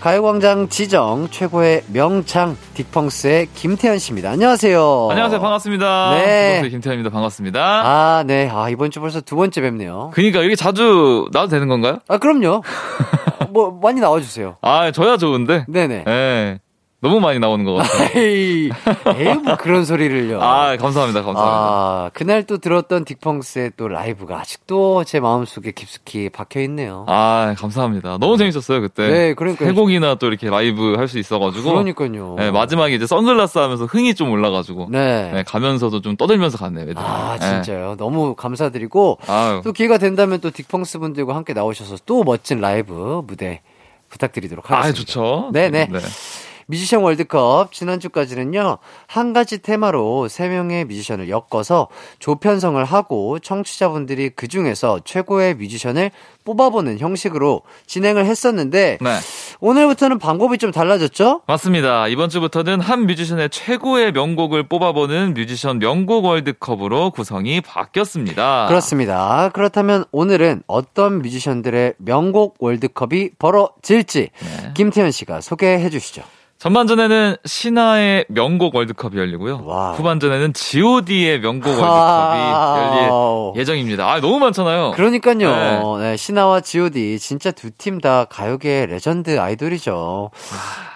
가요광장 0.00 0.70
지정 0.70 1.28
최고의 1.30 1.82
명창 1.92 2.56
딕펑스의 2.74 3.48
김태현 3.54 3.98
씨입니다. 3.98 4.30
안녕하세요. 4.30 5.08
안녕하세요. 5.10 5.40
반갑습니다. 5.40 6.14
네. 6.14 6.60
네. 6.62 6.68
김태현입니다. 6.70 7.10
반갑습니다. 7.12 7.60
아, 7.60 8.24
네. 8.26 8.48
아, 8.50 8.70
이번 8.70 8.90
주 8.90 9.00
벌써 9.00 9.20
두 9.20 9.36
번째 9.36 9.60
뵙네요. 9.60 10.10
그니까 10.14 10.42
여기 10.42 10.56
자주 10.56 11.28
나와도 11.32 11.50
되는 11.50 11.68
건가요? 11.68 11.98
아, 12.08 12.16
그럼요. 12.16 12.62
뭐, 13.50 13.78
많이 13.82 14.00
나와 14.00 14.18
주세요. 14.20 14.56
아, 14.62 14.90
저야 14.90 15.18
좋은데. 15.18 15.66
네네. 15.68 16.04
예. 16.08 16.60
너무 17.02 17.18
많이 17.18 17.38
나오는 17.38 17.64
것 17.64 17.74
같아요. 17.74 18.10
에이, 18.20 18.70
에이, 19.16 19.34
뭐 19.42 19.56
그런 19.56 19.86
소리를요. 19.86 20.38
아, 20.42 20.76
감사합니다. 20.76 21.22
감사합니다. 21.22 21.40
아, 21.42 22.10
그날 22.12 22.42
또 22.44 22.58
들었던 22.58 23.06
딕펑스의 23.06 23.72
또 23.78 23.88
라이브가 23.88 24.38
아직도 24.40 25.04
제 25.04 25.18
마음속에 25.18 25.70
깊숙이 25.72 26.28
박혀 26.28 26.60
있네요. 26.60 27.06
아, 27.08 27.54
감사합니다. 27.56 28.18
너무 28.18 28.36
재밌었어요, 28.36 28.82
그때. 28.82 29.08
네, 29.08 29.34
그러니까요. 29.34 29.68
세 29.70 29.74
곡이나 29.74 30.16
또 30.16 30.26
이렇게 30.26 30.50
라이브 30.50 30.94
할 30.96 31.08
수 31.08 31.18
있어가지고. 31.18 31.70
그러니까요. 31.70 32.34
네, 32.38 32.50
마지막에 32.50 32.94
이제 32.94 33.06
선글라스 33.06 33.58
하면서 33.58 33.86
흥이 33.86 34.14
좀 34.14 34.30
올라가지고. 34.30 34.88
네. 34.90 35.30
네, 35.32 35.42
가면서도 35.42 36.02
좀 36.02 36.16
떠들면서 36.16 36.58
갔네요, 36.58 36.84
애들. 36.84 36.98
아, 36.98 37.38
네. 37.40 37.46
진짜요. 37.62 37.96
너무 37.98 38.34
감사드리고, 38.34 39.18
아유. 39.26 39.62
또 39.64 39.72
기회가 39.72 39.96
된다면 39.96 40.38
또 40.40 40.50
딕펑스 40.50 41.00
분들과 41.00 41.34
함께 41.34 41.54
나오셔서 41.54 41.96
또 42.04 42.22
멋진 42.24 42.60
라이브 42.60 43.22
무대 43.26 43.62
부탁드리도록 44.10 44.70
하겠습니다. 44.70 44.88
아, 44.88 44.92
좋죠. 44.92 45.50
네네. 45.54 45.86
네. 45.90 45.98
뮤지션 46.70 47.02
월드컵 47.02 47.72
지난주까지는요 47.72 48.78
한 49.06 49.32
가지 49.32 49.58
테마로 49.58 50.28
세 50.28 50.48
명의 50.48 50.84
뮤지션을 50.84 51.28
엮어서 51.28 51.88
조편성을 52.20 52.82
하고 52.84 53.38
청취자분들이 53.40 54.30
그 54.30 54.46
중에서 54.48 55.00
최고의 55.04 55.54
뮤지션을 55.54 56.12
뽑아보는 56.44 56.98
형식으로 56.98 57.62
진행을 57.86 58.24
했었는데 58.24 58.98
네. 59.00 59.16
오늘부터는 59.60 60.18
방법이 60.18 60.58
좀 60.58 60.70
달라졌죠? 60.70 61.42
맞습니다. 61.46 62.08
이번 62.08 62.30
주부터는 62.30 62.80
한 62.80 63.06
뮤지션의 63.06 63.50
최고의 63.50 64.12
명곡을 64.12 64.68
뽑아보는 64.68 65.34
뮤지션 65.34 65.78
명곡 65.78 66.24
월드컵으로 66.24 67.10
구성이 67.10 67.60
바뀌었습니다. 67.60 68.66
그렇습니다. 68.68 69.50
그렇다면 69.52 70.04
오늘은 70.12 70.62
어떤 70.66 71.20
뮤지션들의 71.20 71.94
명곡 71.98 72.56
월드컵이 72.58 73.30
벌어질지 73.38 74.30
네. 74.40 74.72
김태현 74.74 75.10
씨가 75.10 75.40
소개해 75.40 75.90
주시죠. 75.90 76.22
전반전에는 76.64 77.36
신화의 77.46 78.26
명곡 78.28 78.74
월드컵이 78.74 79.16
열리고요. 79.16 79.62
와우. 79.64 79.94
후반전에는 79.94 80.52
G.O.D의 80.52 81.40
명곡 81.40 81.68
월드컵이. 81.70 82.40
열릴 83.54 83.60
예정입니다. 83.60 84.06
아, 84.12 84.20
너무 84.20 84.38
많잖아요. 84.40 84.90
그러니까요. 84.90 85.96
네. 85.98 86.16
신화와 86.18 86.60
G.O.D 86.60 87.18
진짜 87.18 87.50
두 87.50 87.70
팀 87.78 87.98
다 88.02 88.26
가요계 88.26 88.86
레전드 88.86 89.40
아이돌이죠. 89.40 90.30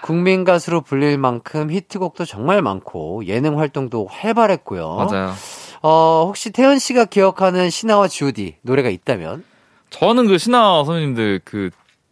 국민 0.02 0.44
가수로 0.44 0.82
불릴 0.82 1.16
만큼 1.16 1.70
히트곡도 1.70 2.26
정말 2.26 2.60
많고 2.60 3.24
예능 3.26 3.58
활동도 3.58 4.06
활발했고요. 4.10 4.94
맞아요. 5.10 5.32
어, 5.80 6.24
혹시 6.26 6.50
태현 6.50 6.78
씨가 6.78 7.06
기억하는 7.06 7.70
신화와 7.70 8.08
G.O.D 8.08 8.56
노래가 8.60 8.90
있다면 8.90 9.44
저는 9.88 10.26
그 10.26 10.36
신화 10.36 10.84
선생님들 10.84 11.40
그 11.44 11.70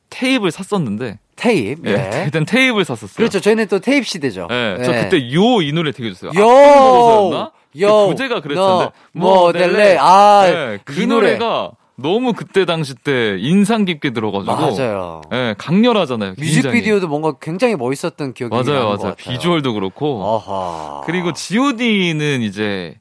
테이프를 0.08 0.50
샀었는데, 0.52 1.18
테이프. 1.42 1.82
예, 1.90 1.96
네. 1.96 2.24
그땐 2.26 2.44
테이프를 2.44 2.84
샀었어요. 2.84 3.16
그렇죠. 3.16 3.40
저희는 3.40 3.66
또 3.68 3.78
테이프 3.80 4.06
시대죠. 4.06 4.46
예, 4.50 4.76
네. 4.78 4.84
저 4.84 4.92
그때 4.92 5.32
요 5.34 5.60
이 5.62 5.72
노래 5.72 5.90
되게 5.92 6.12
좋았어요. 6.12 6.40
요! 6.40 7.52
요! 7.80 7.86
그 8.06 8.08
부제가 8.10 8.40
그랬었는데. 8.40 8.92
너, 9.14 9.20
모델레. 9.44 9.96
아, 9.98 10.44
예, 10.46 10.78
그이 10.84 11.06
노래. 11.06 11.32
노래가 11.36 11.70
너무 11.96 12.32
그때 12.32 12.64
당시 12.64 12.94
때 12.94 13.36
인상 13.38 13.84
깊게 13.84 14.10
들어가지고. 14.12 14.52
맞아요. 14.54 15.22
예, 15.32 15.54
강렬하잖아요. 15.58 16.34
굉장히. 16.34 16.56
뮤직비디오도 16.56 17.08
뭔가 17.08 17.34
굉장히 17.40 17.76
멋있었던 17.76 18.34
기억이 18.34 18.54
나는 18.54 18.72
맞아요, 18.72 18.86
것 18.88 19.00
맞아요. 19.00 19.14
같아요. 19.16 19.32
비주얼도 19.34 19.72
그렇고. 19.74 20.22
어허. 20.22 21.02
그리고 21.06 21.32
G.O.D는 21.32 22.42
이제 22.42 22.96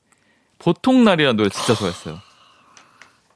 보통 0.59 1.03
날이라는 1.03 1.35
노래 1.37 1.49
진짜 1.49 1.73
좋아했어요. 1.73 2.17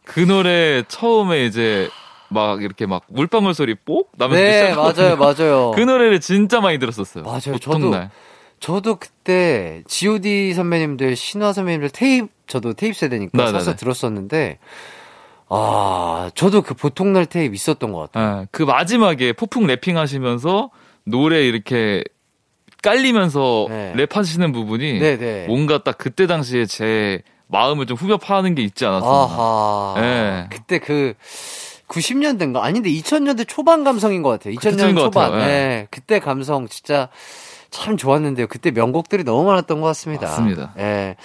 그 0.04 0.20
노래 0.20 0.84
처음에 0.88 1.46
이제 1.46 1.89
막 2.36 2.62
이렇게 2.62 2.86
막 2.86 3.04
물방울 3.08 3.56
소리 3.56 3.74
뽁 3.74 4.10
나면서 4.17 4.43
네. 4.43 4.76
맞아요, 4.76 5.17
맞아요. 5.17 5.71
그 5.76 5.82
노래를 5.82 6.19
진짜 6.19 6.60
많이 6.62 6.78
들었었어요. 6.78 7.24
맞아요. 7.24 7.39
보통 7.54 7.60
저도 7.60 7.89
날. 7.89 8.12
저도 8.60 8.95
그때 8.95 9.84
G.O.D 9.88 10.54
선배님들, 10.54 11.15
신화 11.15 11.54
선배님들 11.54 11.89
테이프 11.89 12.28
저도 12.48 12.74
테이프 12.74 12.98
세대니까 12.98 13.36
네네네. 13.36 13.58
사서 13.60 13.76
들었었는데 13.76 14.60
아 15.50 16.30
저도 16.36 16.62
그 16.62 16.74
보통 16.74 17.13
날 17.13 17.26
테이프 17.26 17.56
있었던 17.56 17.91
것 17.91 18.12
같아요. 18.12 18.41
예, 18.41 18.48
그 18.52 18.63
마지막에 18.63 19.34
폭풍 19.34 19.65
래핑 19.65 19.98
하시면서 19.98 20.69
노래 21.04 21.41
이렇게 21.48 22.04
깔리면서 22.84 23.67
네. 23.69 23.93
랩하시는 23.95 24.54
부분이 24.54 25.00
네네. 25.00 25.48
뭔가 25.48 25.84
딱 25.84 25.98
그때 25.98 26.28
당시에 26.28 26.65
제 26.65 27.21
마음을 27.48 27.86
좀 27.86 27.95
후벼 27.98 28.17
파는 28.17 28.56
게 28.56 28.63
있지 28.63 28.86
않았었나. 28.86 29.13
아하. 29.13 29.93
네. 30.02 30.48
그때 30.50 30.80
그 30.80 31.13
90년대인가 31.88 32.62
아닌데 32.62 32.89
2000년대 32.89 33.48
초반 33.48 33.84
감성인 33.84 34.21
것 34.21 34.30
같아요. 34.30 34.54
2000년 34.56 34.71
그때쯤인 34.71 34.95
것 34.95 35.02
초반. 35.04 35.32
같아요. 35.32 35.45
네. 35.45 35.48
네. 35.48 35.88
그때 35.91 36.19
감성 36.19 36.67
진짜 36.67 37.10
참 37.69 37.98
좋았는데요. 37.98 38.48
그때 38.48 38.71
명곡들이 38.71 39.24
너무 39.24 39.43
많았던 39.43 39.82
것 39.82 39.88
같습니다. 39.88 40.28
맞습니다. 40.28 40.74
예. 40.78 41.15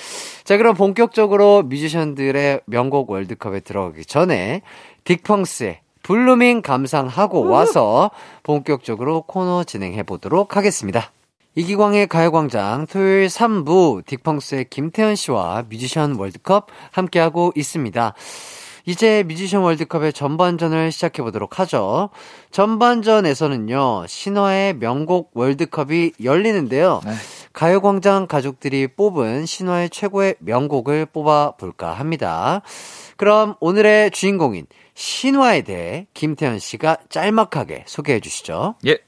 자, 0.45 0.57
그럼 0.57 0.75
본격적으로 0.75 1.63
뮤지션들의 1.63 2.63
명곡 2.67 3.11
월드컵에 3.11 3.61
들어가기 3.61 4.05
전에 4.05 4.63
딕펑스의 5.05 5.79
블루밍 6.03 6.63
감상하고 6.63 7.49
와서 7.49 8.11
본격적으로 8.43 9.23
코너 9.23 9.65
진행해 9.65 10.03
보도록 10.03 10.57
하겠습니다. 10.57 11.13
이기광의 11.55 12.07
가요광장 12.07 12.87
토요일 12.87 13.27
3부 13.27 14.05
딕펑스의 14.05 14.71
김태현 14.71 15.15
씨와 15.17 15.65
뮤지션 15.69 16.17
월드컵 16.17 16.69
함께하고 16.93 17.53
있습니다. 17.55 18.15
이제 18.87 19.23
뮤지션 19.25 19.63
월드컵의 19.63 20.13
전반전을 20.13 20.93
시작해 20.93 21.23
보도록 21.23 21.59
하죠. 21.59 22.11
전반전에서는요, 22.51 24.07
신화의 24.07 24.75
명곡 24.75 25.31
월드컵이 25.35 26.13
열리는데요. 26.23 27.01
네. 27.05 27.13
가요광장 27.53 28.27
가족들이 28.27 28.87
뽑은 28.89 29.47
신화의 29.47 29.91
최고의 29.91 30.37
명곡을 30.39 31.07
뽑아 31.07 31.53
볼까 31.53 31.93
합니다. 31.93 32.63
그럼 33.17 33.57
오늘의 33.61 34.13
주인공인 34.13 34.67
신화에 34.95 35.63
대해 35.63 36.07
김태현 36.15 36.59
씨가 36.59 36.99
짤막하게 37.09 37.85
소개해 37.87 38.21
주시죠. 38.21 38.77
예. 38.87 38.99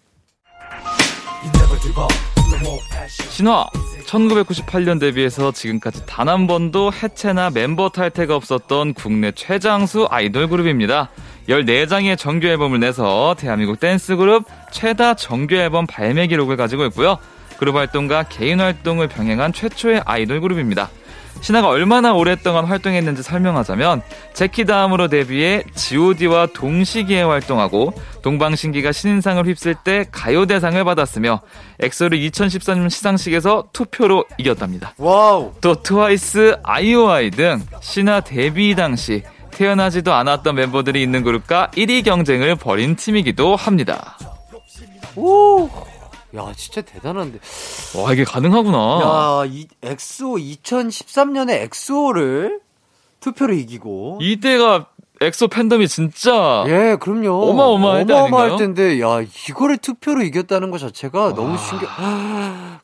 신화 3.30 3.66
1998년 4.06 5.00
데뷔해서 5.00 5.52
지금까지 5.52 6.04
단 6.06 6.28
한 6.28 6.46
번도 6.46 6.92
해체나 6.92 7.50
멤버 7.50 7.88
탈퇴가 7.88 8.36
없었던 8.36 8.94
국내 8.94 9.32
최장수 9.32 10.06
아이돌 10.10 10.48
그룹입니다. 10.48 11.10
14장의 11.48 12.16
정규 12.16 12.46
앨범을 12.46 12.78
내서 12.80 13.34
대한민국 13.38 13.80
댄스 13.80 14.16
그룹 14.16 14.44
최다 14.70 15.14
정규 15.14 15.56
앨범 15.56 15.86
발매 15.86 16.26
기록을 16.28 16.56
가지고 16.56 16.86
있고요. 16.86 17.18
그룹 17.58 17.76
활동과 17.76 18.24
개인 18.24 18.60
활동을 18.60 19.08
병행한 19.08 19.52
최초의 19.52 20.02
아이돌 20.04 20.40
그룹입니다. 20.40 20.90
신화가 21.40 21.68
얼마나 21.68 22.12
오랫동안 22.12 22.64
활동했는지 22.66 23.22
설명하자면 23.22 24.02
제키 24.32 24.64
다음으로 24.64 25.08
데뷔해 25.08 25.64
G.O.D와 25.74 26.48
동시기에 26.54 27.22
활동하고 27.22 27.92
동방신기가 28.22 28.92
신인상을 28.92 29.44
휩쓸 29.46 29.74
때 29.82 30.04
가요대상을 30.12 30.82
받았으며 30.84 31.40
엑소를 31.80 32.18
2013년 32.18 32.90
시상식에서 32.90 33.68
투표로 33.72 34.24
이겼답니다. 34.38 34.94
와우. 34.98 35.52
또 35.60 35.82
트와이스, 35.82 36.58
아이오아이 36.62 37.30
등 37.30 37.62
신화 37.80 38.20
데뷔 38.20 38.74
당시 38.74 39.22
태어나지도 39.50 40.12
않았던 40.14 40.54
멤버들이 40.54 41.02
있는 41.02 41.22
그룹과 41.22 41.70
1위 41.74 42.04
경쟁을 42.04 42.56
벌인 42.56 42.96
팀이기도 42.96 43.56
합니다. 43.56 44.16
오. 45.16 45.68
야, 46.36 46.52
진짜 46.56 46.80
대단한데. 46.80 47.38
와 47.96 48.12
이게 48.12 48.24
가능하구나. 48.24 48.78
야, 49.02 49.44
이 49.46 49.66
엑소 49.82 50.36
2013년에 50.36 51.50
엑소를 51.64 52.60
투표로 53.20 53.52
이기고. 53.54 54.18
이때가 54.20 54.86
엑소 55.20 55.48
팬덤이 55.48 55.86
진짜 55.88 56.64
예, 56.66 56.96
그럼요. 56.98 57.50
어마어마할 57.50 58.06
때 58.06 58.12
어마어마할 58.14 58.46
아닌가요? 58.50 58.56
텐데, 58.58 59.00
야, 59.00 59.20
이거를 59.20 59.76
투표로 59.78 60.22
이겼다는 60.22 60.70
것 60.70 60.78
자체가 60.78 61.34
너무 61.34 61.56
신기해. 61.58 61.90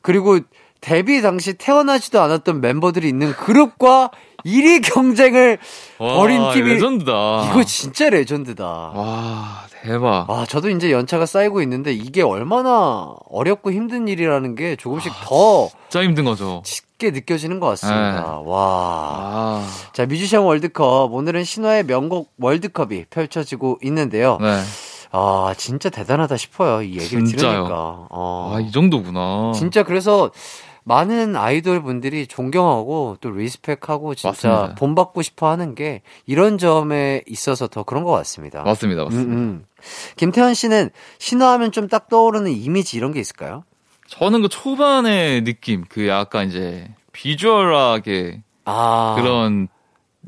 그리고 0.01 0.39
데뷔 0.79 1.21
당시 1.21 1.53
태어나지도 1.53 2.21
않았던 2.21 2.61
멤버들이 2.61 3.09
있는 3.09 3.33
그룹과 3.33 4.11
1위 4.45 4.81
경쟁을 4.83 5.57
와, 5.97 6.15
벌인 6.15 6.51
팀이 6.53 6.73
레전드다. 6.73 7.49
이거 7.49 7.63
진짜 7.63 8.09
레전드다. 8.09 8.65
와 8.65 9.63
대박. 9.81 10.29
아, 10.29 10.45
저도 10.47 10.69
이제 10.69 10.91
연차가 10.91 11.25
쌓이고 11.25 11.61
있는데 11.61 11.93
이게 11.93 12.21
얼마나 12.21 13.13
어렵고 13.29 13.71
힘든 13.71 14.07
일이라는 14.07 14.55
게 14.55 14.75
조금씩 14.75 15.11
더 15.23 15.69
진짜 15.89 16.03
힘든 16.03 16.25
거죠. 16.25 16.61
쉽게 16.65 17.11
느껴지는 17.11 17.59
것 17.59 17.67
같습니다. 17.67 18.41
네. 18.43 18.49
와. 18.49 18.59
아, 18.59 19.67
자, 19.93 20.05
뮤지션 20.05 20.43
월드컵. 20.43 21.13
오늘은 21.13 21.43
신화의 21.45 21.85
명곡 21.85 22.33
월드컵이 22.39 23.05
펼쳐지고 23.09 23.79
있는데요. 23.83 24.37
네. 24.41 24.59
아, 25.11 25.53
진짜 25.57 25.89
대단하다 25.89 26.37
싶어요. 26.37 26.81
이 26.83 26.99
얘기를 26.99 27.25
진짜요. 27.25 27.51
들으니까. 27.51 28.07
어. 28.09 28.53
아, 28.55 28.59
이 28.59 28.71
정도구나. 28.71 29.53
진짜 29.55 29.83
그래서 29.83 30.29
많은 30.89 31.35
아이돌 31.35 31.83
분들이 31.83 32.25
존경하고 32.25 33.17
또 33.21 33.29
리스펙하고 33.29 34.15
진짜 34.15 34.29
맞습니다. 34.49 34.75
본받고 34.75 35.21
싶어 35.21 35.47
하는 35.49 35.75
게 35.75 36.01
이런 36.25 36.57
점에 36.57 37.21
있어서 37.27 37.67
더 37.67 37.83
그런 37.83 38.03
것 38.03 38.11
같습니다. 38.11 38.63
맞습니다, 38.63 39.03
맞습니다. 39.03 39.31
음, 39.31 39.37
음. 39.37 39.65
김태현 40.17 40.55
씨는 40.55 40.89
신화하면 41.19 41.71
좀 41.71 41.87
딱 41.89 42.09
떠오르는 42.09 42.51
이미지 42.51 42.97
이런 42.97 43.13
게 43.13 43.19
있을까요? 43.19 43.63
저는 44.07 44.41
그 44.41 44.49
초반의 44.49 45.43
느낌, 45.43 45.85
그 45.87 46.07
약간 46.07 46.47
이제 46.49 46.87
비주얼하게 47.11 48.41
아. 48.65 49.15
그런 49.17 49.67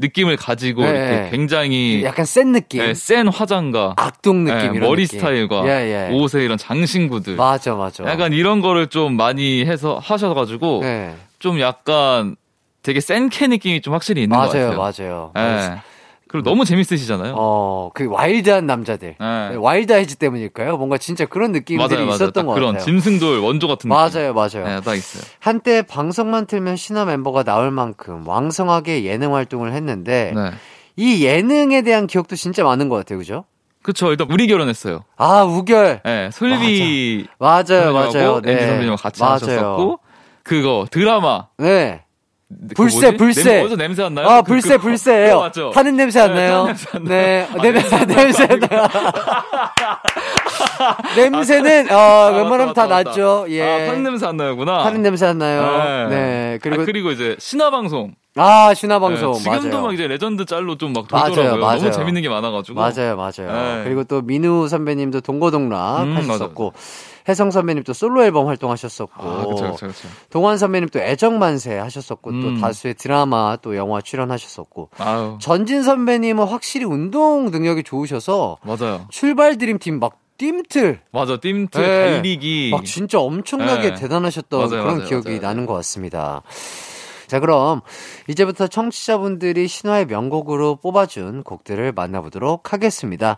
느낌을 0.02 0.36
가지고 0.36 0.84
네. 0.84 0.90
이렇게 0.90 1.30
굉장히 1.32 2.04
약간 2.04 2.26
센 2.26 2.52
느낌. 2.52 2.82
네, 2.82 2.94
센 2.94 3.28
화장과 3.30 3.94
악동 3.96 4.44
느낌 4.44 4.58
네, 4.74 4.78
이런 4.78 4.90
머리 4.90 5.06
느낌. 5.06 5.20
스타일과 5.20 5.64
예, 5.68 6.10
예. 6.10 6.14
옷의 6.14 6.44
이런 6.44 6.58
장신구들. 6.58 7.36
맞아, 7.38 7.76
맞아. 7.76 8.04
약간 8.06 8.34
이런 8.34 8.60
거를 8.62 8.88
좀 8.88 9.16
많이 9.16 9.64
해서 9.66 10.00
하셔가지고 10.04 10.80
네. 10.82 11.16
좀 11.40 11.60
약간 11.62 12.36
되게 12.84 13.00
센캐 13.00 13.48
느낌이 13.48 13.82
좀 13.82 13.94
확실히 13.94 14.24
있는 14.24 14.36
것 14.38 14.54
맞아요, 14.54 14.78
같아요. 14.78 15.32
맞아요. 15.32 15.32
예. 15.38 15.91
그리고 16.32 16.50
너무 16.50 16.64
재밌으시잖아요. 16.64 17.34
어, 17.38 17.92
그 17.94 18.06
와일드한 18.08 18.66
남자들. 18.66 19.16
네. 19.20 19.56
와일드해지 19.58 20.16
때문일까요? 20.18 20.78
뭔가 20.78 20.98
진짜 20.98 21.26
그런 21.26 21.52
느낌들이 21.52 21.78
맞아요, 21.78 22.06
맞아요. 22.06 22.16
있었던 22.16 22.32
딱것 22.32 22.56
그런 22.56 22.72
같아요. 22.72 22.86
짐승돌 22.86 23.40
원조 23.40 23.68
같은 23.68 23.90
느낌. 23.90 23.90
맞아요, 23.90 24.34
맞아요. 24.34 24.66
네, 24.66 24.80
딱 24.82 24.96
있어요. 24.96 25.24
한때 25.40 25.82
방송만 25.82 26.46
틀면 26.46 26.78
신화 26.78 27.04
멤버가 27.04 27.44
나올 27.44 27.70
만큼 27.70 28.26
왕성하게 28.26 29.04
예능 29.04 29.36
활동을 29.36 29.74
했는데 29.74 30.32
네. 30.34 30.52
이 30.96 31.26
예능에 31.26 31.82
대한 31.82 32.08
기억도 32.08 32.38
진짜 32.38 32.64
많은 32.64 32.88
것 32.88 32.96
같아요, 32.96 33.20
그죠? 33.20 33.44
그쵸. 33.84 34.10
일단 34.12 34.28
우리 34.32 34.48
결혼했어요. 34.48 35.04
아 35.18 35.44
우결 35.44 36.02
네, 36.06 36.30
솔비 36.32 37.28
맞아요, 37.40 37.66
선생님하고 37.66 38.14
맞아요. 38.14 38.42
엠지 38.46 38.66
선생님하고 38.68 38.96
같이 39.02 39.22
맞아요. 39.22 39.34
하셨었고 39.34 40.00
그거 40.44 40.86
드라마 40.90 41.48
네. 41.58 42.04
그 42.70 42.76
불새, 42.76 43.02
뭐지? 43.12 43.18
불새. 43.18 43.44
냄새, 43.44 43.62
어디서 43.62 43.76
냄새 43.76 44.04
안 44.04 44.14
나요? 44.14 44.28
아 44.28 44.42
그- 44.42 44.52
불새 44.52 44.78
불새예요. 44.78 45.40
맞죠? 45.40 45.72
타는 45.72 45.96
냄새 45.96 46.20
안 46.20 46.34
네, 46.34 46.48
나요? 46.50 46.66
냄새 46.66 46.88
안 46.94 47.04
네. 47.06 47.48
아, 47.52 47.62
냄새 47.62 48.06
냄새 48.06 48.48
나요. 48.48 48.88
냄새는 51.16 51.92
어 51.92 51.96
아, 51.96 52.28
웬만하면 52.30 52.68
맞다, 52.68 52.84
다 52.84 52.88
맞다. 52.88 53.10
났죠. 53.10 53.46
예. 53.50 53.62
아, 53.62 53.86
타는 53.88 54.04
냄새 54.04 54.26
안 54.26 54.38
나요구나. 54.38 54.84
타는 54.84 55.02
냄새 55.02 55.26
안 55.26 55.38
나요. 55.38 56.08
네. 56.10 56.16
네. 56.16 56.60
그리고, 56.62 56.78
그리고 56.78 56.82
아, 56.82 56.86
그리고 56.86 57.12
이제 57.12 57.36
신화 57.40 57.70
방송. 57.72 58.14
아 58.38 58.74
신화 58.74 59.00
방송 59.00 59.34
네, 59.34 59.40
지금도 59.40 59.68
맞아요. 59.70 59.82
막 59.88 59.94
이제 59.94 60.08
레전드 60.08 60.46
짤로 60.46 60.78
좀막 60.78 61.08
맞아요, 61.12 61.26
돌더라고요. 61.28 61.62
맞아요. 61.66 61.80
너무 61.80 61.92
재밌는 61.92 62.22
게 62.22 62.30
많아가지고. 62.30 62.80
맞아요, 62.80 63.18
맞아요. 63.18 63.78
네. 63.78 63.82
그리고 63.84 64.04
또 64.06 64.22
민우 64.22 64.68
선배님도 64.70 65.20
동고동락 65.22 66.04
음, 66.04 66.16
하셨었고, 66.16 66.74
혜성 67.28 67.52
선배님도 67.52 67.94
솔로 67.94 68.24
앨범 68.24 68.48
활동하셨었고, 68.48 69.24
아, 69.30 69.46
그쵸, 69.48 69.72
그쵸, 69.72 69.88
그쵸. 69.88 70.08
동완 70.30 70.58
선배님도 70.58 71.00
애정만세 71.00 71.78
하셨었고, 71.78 72.30
음. 72.32 72.42
또 72.42 72.62
다수의 72.62 72.96
드라마, 72.96 73.58
또 73.62 73.76
영화 73.76 74.02
출연하셨었고, 74.02 74.90
아유, 74.98 75.38
전진 75.40 75.84
선배님은 75.84 76.46
확실히 76.46 76.86
운동 76.86 77.52
능력이 77.52 77.84
좋으셔서 77.84 78.58
맞아요. 78.64 79.06
출발 79.10 79.58
드림팀 79.58 80.00
막 80.00 80.18
뜀틀 80.38 81.02
맞아, 81.12 81.38
띵트, 81.40 81.78
네. 81.78 82.16
달리기. 82.16 82.70
막 82.72 82.84
진짜 82.84 83.20
엄청나게 83.20 83.92
네. 83.92 83.96
대단하셨던 83.96 84.60
맞아요, 84.60 84.70
그런 84.84 84.96
맞아요, 84.98 85.08
기억이 85.08 85.28
맞아요. 85.30 85.42
나는 85.42 85.66
것 85.68 85.74
같습니다. 85.76 86.42
자, 87.32 87.40
그럼 87.40 87.80
이제부터 88.28 88.68
청취자분들이 88.68 89.70
신화의 89.70 90.06
명곡으로 90.08 90.76
뽑아준 90.76 91.44
곡들을 91.44 91.94
만나보도록 91.94 92.74
하겠습니다. 92.74 93.38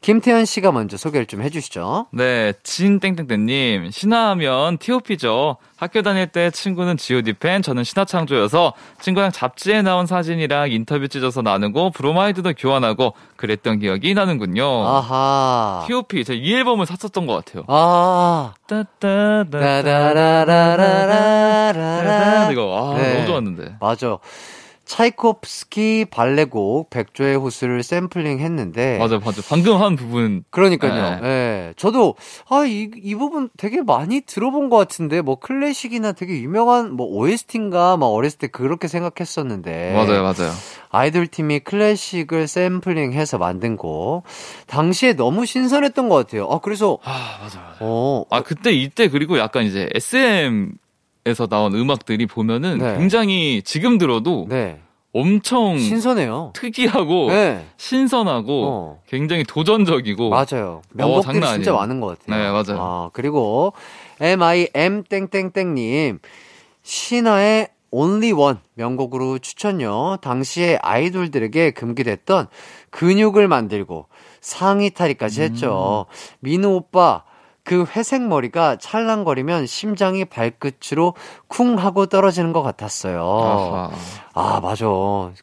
김태현 0.00 0.46
씨가 0.46 0.72
먼저 0.72 0.96
소개를 0.96 1.26
좀 1.26 1.42
해주시죠. 1.42 2.06
네, 2.12 2.54
진땡땡땡님, 2.62 3.90
신화하면 3.90 4.78
T.O.P죠. 4.78 5.58
학교 5.76 6.00
다닐 6.00 6.26
때 6.26 6.50
친구는 6.50 6.96
G.O.D 6.96 7.34
팬, 7.34 7.60
저는 7.60 7.84
신화 7.84 8.06
창조여서 8.06 8.72
친구랑 9.02 9.30
잡지에 9.30 9.82
나온 9.82 10.06
사진이랑 10.06 10.72
인터뷰 10.72 11.08
찢어서 11.08 11.42
나누고 11.42 11.90
브로마이드도 11.90 12.54
교환하고 12.56 13.12
그랬던 13.36 13.80
기억이 13.80 14.14
나는군요. 14.14 14.64
아하. 14.64 15.84
T.O.P 15.86 16.24
제가 16.24 16.40
이 16.42 16.54
앨범을 16.54 16.86
샀었던 16.86 17.26
것 17.26 17.44
같아요. 17.44 17.64
아. 17.68 18.54
따따따따 18.66 19.82
따라라라라라라. 19.82 22.50
이거 22.50 22.94
아 22.94 22.98
네. 22.98 23.14
너무 23.14 23.26
좋 23.26 23.33
았는데. 23.34 23.76
맞아. 23.80 24.18
차이콥스키 24.84 26.06
발레곡 26.10 26.90
백조의 26.90 27.36
호수를 27.36 27.82
샘플링 27.82 28.38
했는데 28.40 28.98
맞아, 28.98 29.18
맞아. 29.18 29.42
방금 29.48 29.80
한 29.80 29.96
부분. 29.96 30.44
그러니까요. 30.50 31.20
네. 31.20 31.26
예. 31.26 31.74
저도 31.76 32.16
아, 32.48 32.64
이, 32.66 32.90
이 32.94 33.14
부분 33.14 33.48
되게 33.56 33.82
많이 33.82 34.20
들어본 34.20 34.68
것 34.68 34.76
같은데 34.76 35.22
뭐 35.22 35.36
클래식이나 35.36 36.12
되게 36.12 36.40
유명한 36.40 36.92
뭐 36.92 37.06
OST인가 37.06 37.96
막 37.96 38.06
어렸을 38.06 38.38
때 38.38 38.46
그렇게 38.46 38.88
생각했었는데 38.88 39.94
맞아요, 39.94 40.22
맞아요. 40.22 40.52
아이돌 40.90 41.26
팀이 41.28 41.60
클래식을 41.60 42.46
샘플링해서 42.46 43.38
만든 43.38 43.76
곡 43.76 44.24
당시에 44.66 45.14
너무 45.14 45.46
신선했던 45.46 46.08
것 46.08 46.16
같아요. 46.16 46.46
아 46.50 46.60
그래서 46.60 46.98
아, 47.04 47.38
맞아, 47.42 47.58
맞아. 47.58 47.78
어, 47.80 48.24
아, 48.30 48.42
그때 48.42 48.70
이때 48.70 49.08
그리고 49.08 49.38
약간 49.38 49.64
이제 49.64 49.88
SM 49.94 50.74
에서 51.26 51.46
나온 51.46 51.74
음악들이 51.74 52.26
보면은 52.26 52.78
네. 52.78 52.96
굉장히 52.98 53.62
지금 53.64 53.96
들어도 53.96 54.46
네 54.48 54.80
엄청 55.12 55.78
신선해요. 55.78 56.52
특이하고 56.54 57.28
네 57.30 57.64
신선하고 57.78 58.66
어. 58.66 59.02
굉장히 59.08 59.42
도전적이고 59.44 60.28
맞아요. 60.28 60.82
명곡들이 60.92 61.40
장난 61.40 61.54
진짜. 61.54 61.72
많은 61.72 62.00
것 62.00 62.18
같아요. 62.18 62.36
네, 62.36 62.50
맞아요. 62.50 62.82
아, 62.82 63.10
그리고 63.14 63.72
MIM 64.20 65.04
땡땡땡님 65.08 66.18
신화의 66.82 67.68
Only 67.90 68.32
One 68.32 68.58
명곡으로 68.74 69.38
추천요. 69.38 70.18
당시에 70.20 70.78
아이돌들에게 70.82 71.70
금기됐던 71.70 72.48
근육을 72.90 73.48
만들고 73.48 74.08
상의 74.40 74.90
탈의까지 74.90 75.42
했죠. 75.42 76.06
민우 76.40 76.68
오빠 76.74 77.22
그 77.64 77.86
회색 77.96 78.22
머리가 78.22 78.76
찰랑거리면 78.76 79.66
심장이 79.66 80.26
발끝으로 80.26 81.14
쿵 81.48 81.78
하고 81.78 82.06
떨어지는 82.06 82.52
것 82.52 82.62
같았어요. 82.62 83.22
아하. 83.22 83.90
아, 84.34 84.60
맞아. 84.60 84.86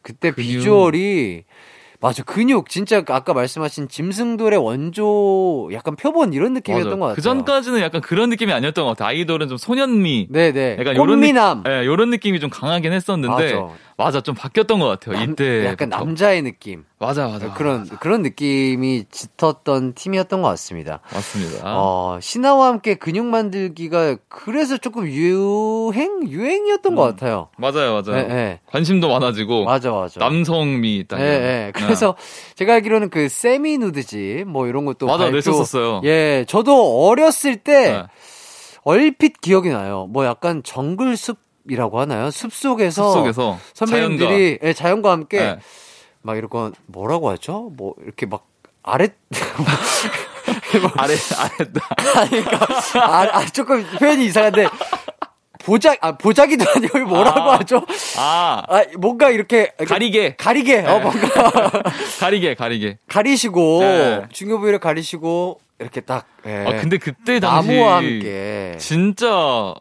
그때 0.02 0.30
근육. 0.30 0.46
비주얼이 0.58 1.44
맞아. 2.00 2.22
근육 2.24 2.68
진짜 2.68 3.02
아까 3.08 3.32
말씀하신 3.32 3.88
짐승돌의 3.88 4.58
원조 4.58 5.68
약간 5.72 5.94
표본 5.94 6.32
이런 6.32 6.52
느낌이었던 6.54 6.90
맞아요. 6.90 6.98
것 6.98 7.06
같아요. 7.06 7.14
그 7.16 7.22
전까지는 7.22 7.80
약간 7.80 8.00
그런 8.00 8.28
느낌이 8.30 8.52
아니었던 8.52 8.84
것 8.84 8.90
같아요. 8.90 9.08
아이돌은 9.08 9.48
좀 9.48 9.56
소년미. 9.56 10.28
네네. 10.30 10.76
약간 10.80 10.96
요런, 10.96 11.20
꽃미남. 11.20 11.62
느, 11.62 11.68
예, 11.70 11.86
요런 11.86 12.10
느낌이 12.10 12.40
좀 12.40 12.50
강하긴 12.50 12.92
했었는데. 12.92 13.54
맞아. 13.54 13.74
맞아. 13.98 14.20
좀 14.20 14.34
바뀌었던 14.34 14.78
것 14.78 14.86
같아요. 14.86 15.16
남- 15.18 15.32
이때. 15.32 15.66
약간 15.66 15.88
남자의 15.88 16.42
느낌. 16.42 16.84
맞아, 16.98 17.26
맞아. 17.28 17.52
그런 17.54 17.86
그런 18.00 18.22
느낌이 18.22 19.04
짙었던 19.10 19.94
팀이었던 19.94 20.40
것 20.40 20.48
같습니다. 20.50 21.00
맞습니다. 21.12 21.62
어, 21.64 22.18
신화와 22.20 22.68
함께 22.68 22.94
근육 22.94 23.26
만들기가 23.26 24.16
그래서 24.28 24.76
조금 24.78 25.06
유행 25.08 26.28
유행이었던 26.28 26.94
것 26.94 27.02
음. 27.04 27.10
같아요. 27.10 27.48
맞아요, 27.58 27.92
맞아요. 28.02 28.22
네, 28.22 28.34
네. 28.34 28.60
관심도 28.66 29.08
많아지고. 29.08 29.64
맞아 29.64 29.90
맞아. 29.90 30.20
남성미 30.20 31.06
딱. 31.08 31.20
예, 31.20 31.24
예. 31.24 31.72
그래서 31.74 32.14
제가 32.54 32.74
알기로는 32.74 33.10
그 33.10 33.28
세미 33.28 33.78
누드지 33.78 34.44
뭐 34.46 34.66
이런 34.68 34.84
것도 34.84 35.06
맞아, 35.06 35.24
발표- 35.24 35.36
냈었었어요. 35.36 36.02
예, 36.04 36.44
저도 36.48 37.06
어렸을 37.08 37.56
때 37.56 37.92
네. 37.92 38.02
얼핏 38.84 39.40
기억이 39.40 39.68
나요. 39.70 40.06
뭐 40.10 40.24
약간 40.24 40.62
정글 40.64 41.16
숲 41.16 41.38
이라고 41.68 42.00
하나요? 42.00 42.30
숲 42.30 42.52
속에서 42.52 43.10
숲속에서 43.12 43.58
선배님들이 43.74 44.58
예, 44.62 44.72
자연과 44.72 45.10
함께 45.12 45.38
네. 45.38 45.58
막 46.22 46.36
이렇게 46.36 46.58
뭐라고 46.86 47.30
하죠? 47.30 47.70
뭐 47.76 47.94
이렇게 48.04 48.26
막 48.26 48.46
아래 48.82 49.08
아래 50.96 51.14
아래 51.36 51.54
아니, 52.16 52.30
그러니까 52.44 52.66
아, 53.00 53.28
아, 53.38 53.46
조금 53.46 53.84
표현이 53.98 54.24
이상한데 54.26 54.66
보자 55.64 55.94
아 56.00 56.16
보자기도 56.16 56.64
아니고 56.74 56.98
뭐라고 57.00 57.52
아. 57.52 57.58
하죠? 57.60 57.86
아 58.18 58.62
아 58.68 58.84
뭔가 58.98 59.30
이렇게 59.30 59.72
가리개 59.86 60.34
가리개 60.36 60.78
어 60.80 60.98
네. 60.98 61.00
뭔가 61.00 61.70
가리개 62.20 62.54
가리개. 62.56 62.98
가리시고 63.08 63.80
네. 63.80 64.22
중요 64.32 64.58
부위를 64.58 64.78
가리시고 64.80 65.60
이렇게 65.78 66.00
딱 66.00 66.26
예. 66.46 66.64
아 66.66 66.80
근데 66.80 66.98
그때 66.98 67.38
당시 67.38 67.68
나무와 67.68 67.96
함께 67.98 68.74
진짜 68.78 69.74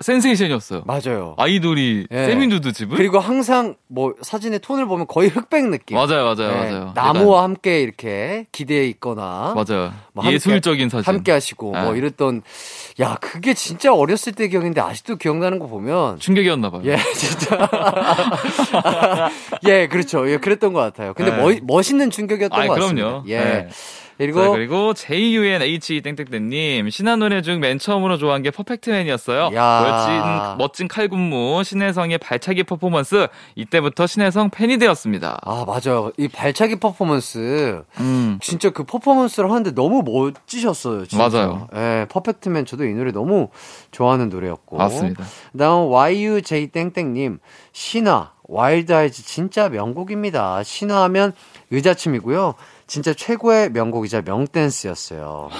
센세이션이었어요. 0.00 0.82
맞아요. 0.86 1.34
아이돌이 1.38 2.06
예. 2.10 2.26
세민두드 2.26 2.72
집을 2.72 2.96
그리고 2.96 3.18
항상 3.18 3.74
뭐 3.88 4.14
사진의 4.22 4.60
톤을 4.60 4.86
보면 4.86 5.08
거의 5.08 5.28
흑백 5.28 5.68
느낌. 5.68 5.96
맞아요, 5.96 6.24
맞아요, 6.24 6.52
예, 6.52 6.70
맞아요. 6.70 6.92
나무와 6.94 7.42
함께 7.42 7.80
이렇게 7.82 8.46
기대해 8.52 8.86
있거나 8.88 9.54
맞아요. 9.56 9.92
뭐 10.12 10.24
예술적인 10.30 10.88
사진. 10.88 11.12
함께 11.12 11.32
하시고 11.32 11.72
뭐 11.72 11.94
예. 11.94 11.98
이랬던 11.98 12.42
야 13.00 13.16
그게 13.20 13.54
진짜 13.54 13.92
어렸을 13.92 14.32
때 14.34 14.46
기억인데 14.46 14.80
아직도 14.80 15.16
기억나는 15.16 15.58
거 15.58 15.66
보면 15.66 16.20
충격이었나 16.20 16.70
봐요. 16.70 16.82
예 16.84 16.96
진짜 17.14 17.68
예 19.66 19.88
그렇죠 19.88 20.30
예 20.30 20.36
그랬던 20.38 20.72
것 20.72 20.80
같아요. 20.80 21.12
근데 21.14 21.32
예. 21.32 21.36
멋 21.36 21.58
멋있는 21.62 22.10
충격이었던 22.10 22.60
아, 22.60 22.66
것 22.68 22.74
같습니다. 22.74 23.06
그럼요. 23.08 23.24
예 23.26 23.38
네. 23.40 23.68
그리고 24.18 24.42
자, 24.42 24.50
그리고 24.50 24.94
JUNH 24.94 26.02
땡땡땡님 26.02 26.90
신화 26.90 27.16
노래 27.16 27.40
중 27.40 27.60
맨 27.60 27.78
처음으로 27.78 28.18
좋아한 28.18 28.42
게 28.42 28.50
퍼펙트맨이었어요. 28.50 29.50
야. 29.54 29.80
멋진 29.88 30.58
멋진 30.58 30.88
칼군무 30.88 31.62
신혜성의 31.64 32.18
발차기 32.18 32.64
퍼포먼스 32.64 33.28
이때부터 33.54 34.06
신혜성 34.06 34.50
팬이 34.50 34.78
되었습니다. 34.78 35.38
아 35.42 35.64
맞아요 35.66 36.10
이 36.18 36.28
발차기 36.28 36.76
퍼포먼스 36.80 37.82
음. 38.00 38.38
진짜 38.42 38.70
그 38.70 38.84
퍼포먼스를 38.84 39.50
하는데 39.50 39.72
너무 39.72 40.02
멋지셨어요. 40.04 41.06
진짜. 41.06 41.28
맞아요. 41.28 41.68
예, 41.74 42.06
퍼펙트맨 42.10 42.66
저도 42.66 42.84
이 42.84 42.94
노래 42.94 43.12
너무 43.12 43.48
좋아하는 43.92 44.28
노래였고. 44.28 44.76
맞습니다. 44.76 45.24
다음 45.58 45.90
YUJ 45.90 46.68
땡땡님 46.68 47.38
신화 47.72 48.32
Wild 48.50 48.92
Eyes 48.92 49.24
진짜 49.24 49.68
명곡입니다. 49.68 50.62
신화하면 50.62 51.34
의자춤이고요. 51.70 52.54
진짜 52.88 53.14
최고의 53.14 53.70
명곡이자 53.70 54.22
명댄스였어요. 54.24 55.50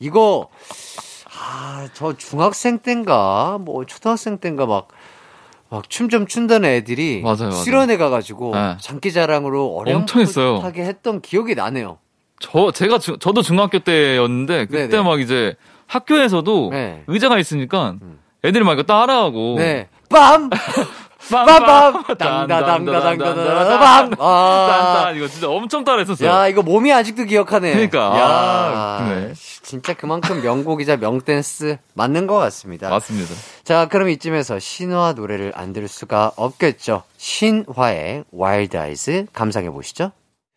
이거 0.00 0.48
아, 1.38 1.86
저 1.94 2.16
중학생 2.16 2.78
땐가 2.80 3.58
뭐 3.60 3.84
초등학생 3.86 4.38
땐가 4.38 4.66
막 4.66 4.88
막 5.72 5.88
춤 5.88 6.08
좀 6.08 6.26
춘다는 6.26 6.68
애들이 6.68 7.20
맞아요, 7.22 7.36
맞아요. 7.38 7.50
수련회 7.52 7.96
가가지고 7.96 8.56
네. 8.56 8.76
장기자랑으로. 8.80 9.76
어렴풋하게 9.76 10.82
했던 10.82 11.20
기억이 11.20 11.54
나네요. 11.54 11.98
저 12.40 12.72
제가 12.72 12.98
주- 12.98 13.18
저도 13.20 13.42
중학교 13.42 13.78
때였는데 13.78 14.66
그때 14.66 14.88
네네. 14.88 15.02
막 15.04 15.20
이제 15.20 15.54
학교에서도 15.86 16.70
네. 16.72 17.04
의자가 17.06 17.38
있으니까 17.38 17.94
음. 18.02 18.18
애들이 18.44 18.64
막 18.64 18.72
이거 18.72 18.82
따라하고 18.82 19.54
네. 19.58 19.88
빰! 20.08 20.50
빰빰! 21.28 22.18
당다당다당다당다밤! 22.18 24.14
아. 24.18 25.12
이거 25.14 25.28
진짜 25.28 25.48
엄청 25.48 25.84
따라했었어요. 25.84 26.28
야, 26.28 26.48
이거 26.48 26.62
몸이 26.62 26.92
아직도 26.92 27.24
기억하네. 27.24 27.72
그러니까. 27.72 27.98
야, 28.18 28.26
아, 28.26 29.04
그래. 29.08 29.32
진짜 29.34 29.94
그만큼 29.94 30.42
명곡이자 30.42 30.96
명댄스 30.96 31.78
맞는 31.94 32.26
것 32.26 32.36
같습니다. 32.38 32.88
맞습니다. 32.88 33.34
자, 33.62 33.86
그럼 33.86 34.08
이쯤에서 34.08 34.58
신화 34.58 35.12
노래를 35.12 35.52
안 35.54 35.72
들을 35.72 35.86
수가 35.86 36.32
없겠죠. 36.36 37.02
신화의 37.18 38.24
Wild 38.32 38.76
Eyes 38.76 39.26
감상해 39.32 39.70
보시죠. 39.70 40.12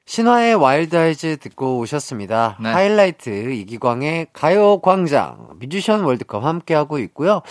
신화의 0.05 0.55
Wild 0.55 0.95
Eyes 0.97 1.37
듣고 1.37 1.77
오셨습니다. 1.77 2.57
네. 2.59 2.71
하이라이트 2.71 3.29
이기광의 3.53 4.27
가요 4.33 4.79
광장 4.81 5.47
뮤지션 5.59 6.03
월드컵 6.03 6.43
함께하고 6.43 6.99
있고요. 6.99 7.41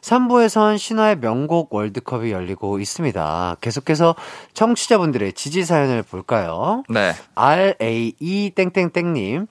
3부에선 0.00 0.78
신화의 0.78 1.20
명곡 1.20 1.72
월드컵이 1.74 2.30
열리고 2.30 2.78
있습니다. 2.78 3.56
계속해서 3.60 4.14
청취자분들의 4.54 5.32
지지 5.34 5.64
사연을 5.64 6.02
볼까요? 6.02 6.82
네. 6.88 7.12
RAE 7.34 8.50
땡땡땡님. 8.54 9.46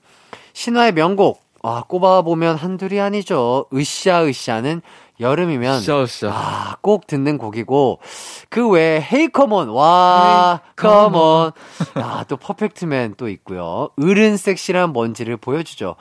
신화의 0.52 0.92
명곡. 0.92 1.42
아 1.62 1.82
꼽아보면 1.86 2.56
한둘이 2.56 3.00
아니죠. 3.00 3.66
으쌰으쌰는 3.74 4.80
여름이면. 5.20 5.82
아, 6.32 6.76
꼭 6.80 7.06
듣는 7.06 7.36
곡이고 7.36 8.00
그 8.48 8.66
외에 8.70 9.00
헤이 9.00 9.28
커먼 9.28 9.68
와 9.68 10.62
커먼 10.76 11.52
아또 11.94 12.38
퍼펙트맨 12.38 13.16
또 13.18 13.28
있고요. 13.28 13.90
어른 14.00 14.38
섹시함이 14.38 14.94
뭔지를 14.94 15.36
보여주죠. 15.36 15.96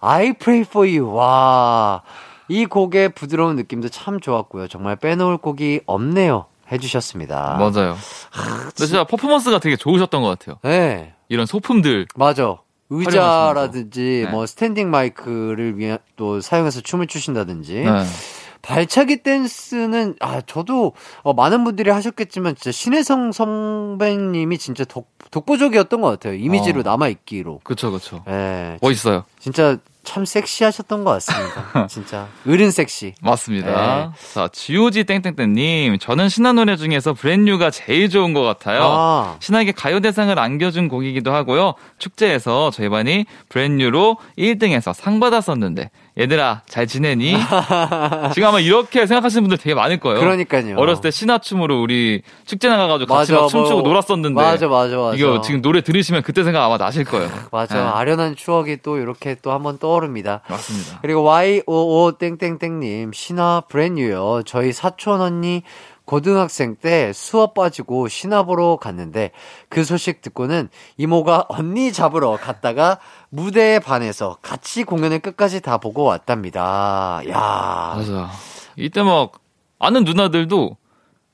I 0.00 0.32
pray 0.32 0.62
for 0.62 0.88
you. 0.88 1.14
와 1.14 2.02
이 2.48 2.66
곡의 2.66 3.10
부드러운 3.10 3.56
느낌도 3.56 3.88
참 3.88 4.20
좋았고요 4.20 4.68
정말 4.68 4.96
빼놓을 4.96 5.38
곡이 5.38 5.80
없네요 5.86 6.46
해주셨습니다 6.72 7.56
맞아요. 7.58 7.96
근데 8.32 8.74
진짜 8.86 9.04
퍼포먼스가 9.04 9.58
되게 9.58 9.76
좋으셨던 9.76 10.22
것 10.22 10.28
같아요. 10.38 10.58
네 10.62 11.12
이런 11.28 11.46
소품들. 11.46 12.06
맞아. 12.16 12.58
의자라든지 12.90 14.22
네. 14.26 14.30
뭐 14.30 14.46
스탠딩 14.46 14.90
마이크를 14.90 15.78
위한 15.78 15.98
또 16.16 16.40
사용해서 16.40 16.80
춤을 16.80 17.06
추신다든지 17.06 17.74
네. 17.84 18.04
발차기 18.62 19.22
댄스는 19.22 20.16
아 20.20 20.40
저도 20.40 20.92
어, 21.22 21.34
많은 21.34 21.64
분들이 21.64 21.90
하셨겠지만 21.90 22.54
진짜 22.54 22.72
신혜성 22.72 23.32
선배님이 23.32 24.56
진짜 24.58 24.84
독, 24.84 25.10
독보적이었던 25.30 26.00
것 26.00 26.08
같아요 26.08 26.34
이미지로 26.34 26.80
어. 26.80 26.82
남아 26.82 27.08
있기로. 27.08 27.60
그쵸, 27.62 27.90
그쵸. 27.90 28.22
예, 28.28 28.78
멋있어요. 28.80 29.24
진짜 29.38 29.76
참 30.04 30.24
섹시하셨던 30.24 31.04
것 31.04 31.10
같습니다. 31.12 31.86
진짜 31.88 32.28
어른 32.46 32.70
섹시. 32.70 33.14
맞습니다. 33.20 33.66
네. 33.66 34.34
자, 34.34 34.48
GOG 34.52 35.04
땡땡땡님. 35.04 35.98
저는 35.98 36.28
신화 36.28 36.52
노래 36.52 36.76
중에서 36.76 37.14
브랜뉴가 37.14 37.70
제일 37.70 38.08
좋은 38.08 38.32
것 38.32 38.42
같아요. 38.42 38.82
아. 38.84 39.36
신화에게 39.40 39.72
가요 39.72 40.00
대상을 40.00 40.38
안겨준 40.38 40.88
곡이기도 40.88 41.32
하고요. 41.32 41.74
축제에서 41.98 42.70
저희 42.70 42.88
반이 42.88 43.24
브랜뉴로 43.48 44.18
1등해서 44.38 44.92
상 44.94 45.18
받았었는데, 45.20 45.90
얘들아, 46.16 46.62
잘 46.66 46.86
지내니? 46.86 47.34
지금 48.34 48.48
아마 48.48 48.60
이렇게 48.60 49.04
생각하시는 49.04 49.42
분들 49.42 49.58
되게 49.58 49.74
많을 49.74 49.98
거예요. 49.98 50.20
그러니까요. 50.20 50.76
어렸을 50.76 51.02
때 51.02 51.10
신화춤으로 51.10 51.80
우리 51.82 52.22
축제 52.46 52.68
나가가지고 52.68 53.12
같이 53.12 53.32
막 53.32 53.48
춤추고 53.48 53.80
뭐, 53.80 53.88
놀았었는데. 53.88 54.40
맞아 54.40 54.68
맞아 54.68 54.96
맞아. 54.96 55.16
이거 55.16 55.40
지금 55.40 55.60
노래 55.60 55.80
들으시면 55.80 56.22
그때 56.22 56.44
생각 56.44 56.64
아마 56.64 56.76
나실 56.76 57.04
거예요. 57.04 57.28
맞아 57.50 57.74
네. 57.74 57.80
아련한 57.80 58.36
추억이 58.36 58.76
또 58.82 58.98
이렇게 58.98 59.34
또 59.42 59.50
한번 59.50 59.78
떠오릅니다. 59.78 60.42
맞습니다. 60.48 61.00
그리고 61.02 61.22
YOO 61.24 62.12
땡땡땡님 62.16 63.12
신화 63.12 63.62
브랜뉴요. 63.68 64.42
저희 64.46 64.72
사촌 64.72 65.20
언니 65.20 65.64
고등학생 66.04 66.76
때 66.76 67.12
수업 67.14 67.54
빠지고 67.54 68.08
신화 68.08 68.42
보러 68.42 68.76
갔는데 68.76 69.30
그 69.68 69.84
소식 69.84 70.20
듣고는 70.20 70.68
이모가 70.98 71.46
언니 71.48 71.92
잡으러 71.92 72.36
갔다가 72.36 72.98
무대에 73.30 73.78
반해서 73.78 74.36
같이 74.42 74.84
공연을 74.84 75.20
끝까지 75.20 75.60
다 75.60 75.78
보고 75.78 76.04
왔답니다. 76.04 77.22
야 77.28 77.94
맞아. 77.96 78.30
이때 78.76 79.02
막 79.02 79.32
아는 79.78 80.04
누나들도 80.04 80.76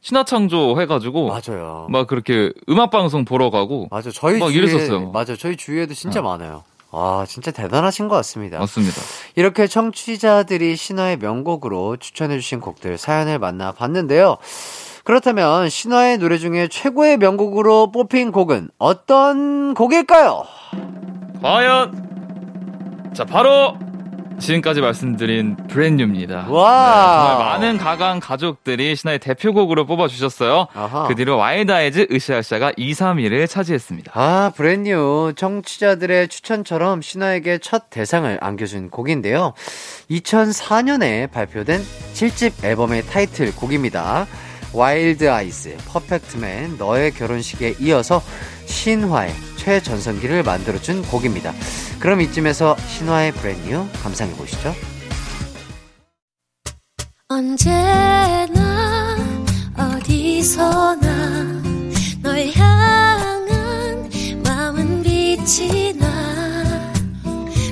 신화창조 0.03 0.81
해가지고 0.81 1.29
맞아요. 1.29 1.87
막 1.91 2.07
그렇게 2.07 2.53
음악 2.69 2.91
방송 2.91 3.25
보러 3.25 3.51
가고 3.51 3.89
맞아. 3.91 4.11
저희 4.11 4.39
막 4.39 4.47
주위에 4.49 4.59
이랬었어요. 4.59 5.11
맞아. 5.11 5.37
저희 5.37 5.57
주위에도 5.57 5.95
진짜 5.95 6.21
어. 6.21 6.23
많아요. 6.23 6.65
아, 6.93 7.25
진짜 7.29 7.51
대단하신 7.51 8.09
것 8.09 8.17
같습니다. 8.17 8.59
맞습니다. 8.59 9.01
이렇게 9.37 9.67
청취자들이 9.67 10.77
신화의 10.77 11.19
명곡으로 11.19 11.97
추천해주신 11.97 12.61
곡들 12.61 12.99
사연을 12.99 13.39
만나봤는데요. 13.39 14.37
그렇다면 15.05 15.69
신화의 15.69 16.19
노래 16.19 16.39
중에 16.39 16.69
최고의 16.69 17.17
명곡으로 17.19 17.91
뽑힌 17.91 18.33
곡은 18.33 18.71
어떤 18.79 19.75
곡일까요? 19.75 20.45
과연 21.43 23.13
자 23.15 23.25
바로 23.25 23.77
지금까지 24.41 24.81
말씀드린 24.81 25.57
브랜뉴입니다. 25.69 26.47
와. 26.49 27.27
정말 27.29 27.47
많은 27.47 27.79
가강 27.79 28.21
가족들이 28.21 28.97
신화의 28.97 29.19
대표곡으로 29.19 29.87
뽑아주셨어요. 29.87 30.67
아하. 30.75 31.07
그 31.07 31.15
뒤로 31.15 31.37
Wild 31.37 31.71
Eyes 31.71 32.09
으쌰으쌰가 32.11 32.73
2, 32.77 32.93
3위를 32.93 33.49
차지했습니다. 33.49 34.13
아, 34.15 34.51
Brand 34.57 35.00
New. 35.00 35.35
청취자들의 35.37 36.29
추천처럼 36.29 37.03
신화에게 37.03 37.59
첫 37.59 37.91
대상을 37.91 38.39
안겨준 38.41 38.91
곡인데요. 38.91 39.53
2004년에 40.11 41.31
발표된 41.31 41.81
7집 42.15 42.65
앨범의 42.65 43.03
타이틀 43.07 43.55
곡입니다. 43.55 44.27
Wild 44.73 45.31
Eyes, 45.31 45.77
Perfect 45.87 46.44
Man, 46.44 46.77
너의 46.79 47.13
결혼식에 47.13 47.77
이어서 47.81 48.23
신화의 48.67 49.35
최전성기를 49.57 50.43
만들어준 50.43 51.03
곡입니다. 51.03 51.53
그럼 51.99 52.21
이쯤에서 52.21 52.77
신화의 52.77 53.33
Brand 53.33 53.67
New 53.67 53.87
감상해 54.03 54.33
보시죠. 54.35 54.75
언제나 57.29 59.17
어디서나 59.77 61.63
널 62.23 62.51
향한 62.55 64.11
마음은 64.45 65.03
빛이 65.03 65.95
나 65.95 66.09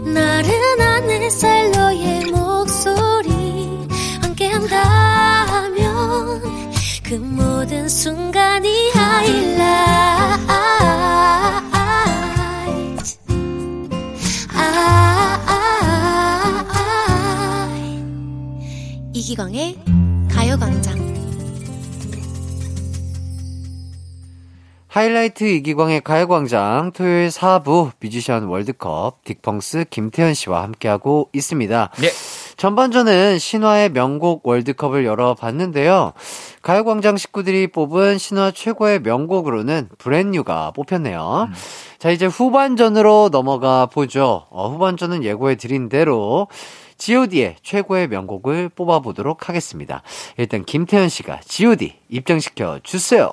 나른한 0.04 1.10
햇살 1.10 1.70
너의 1.72 2.24
목소리 2.26 3.88
함께한다면 4.22 5.87
그 7.08 7.14
모든 7.14 7.88
순간이 7.88 8.90
하이라이트 8.90 9.62
아, 14.52 14.90
이기광의 19.14 19.78
가요광장 20.30 20.98
하이라이트 24.88 25.44
이기광의 25.44 26.02
가요광장 26.02 26.92
토요일 26.92 27.28
4부 27.28 27.92
뮤지션 28.00 28.44
월드컵 28.44 29.24
딕펑스 29.24 29.88
김태현 29.88 30.34
씨와 30.34 30.62
함께하고 30.62 31.30
있습니다. 31.32 31.90
예. 32.02 32.37
전반전은 32.58 33.38
신화의 33.38 33.90
명곡 33.90 34.44
월드컵을 34.44 35.04
열어봤는데요. 35.04 36.12
가요광장 36.60 37.16
식구들이 37.16 37.68
뽑은 37.68 38.18
신화 38.18 38.50
최고의 38.50 39.00
명곡으로는 39.00 39.88
브랜뉴가 39.96 40.72
뽑혔네요. 40.72 41.50
자, 41.98 42.10
이제 42.10 42.26
후반전으로 42.26 43.28
넘어가 43.30 43.86
보죠. 43.86 44.46
어, 44.50 44.68
후반전은 44.70 45.22
예고해 45.22 45.54
드린 45.54 45.88
대로 45.88 46.48
god의 46.98 47.56
최고의 47.62 48.08
명곡을 48.08 48.70
뽑아보도록 48.70 49.48
하겠습니다. 49.48 50.02
일단 50.36 50.64
김태현 50.64 51.08
씨가 51.08 51.40
god 51.42 51.94
입장시켜 52.08 52.80
주세요. 52.82 53.32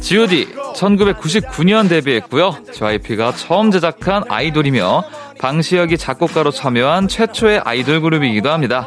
G.O.D. 0.00 0.48
1999년 0.74 1.88
데뷔했고요. 1.88 2.56
JYP가 2.72 3.32
처음 3.32 3.70
제작한 3.70 4.24
아이돌이며 4.28 5.04
방시혁이 5.38 5.98
작곡가로 5.98 6.50
참여한 6.50 7.08
최초의 7.08 7.60
아이돌 7.64 8.00
그룹이기도 8.00 8.50
합니다. 8.50 8.86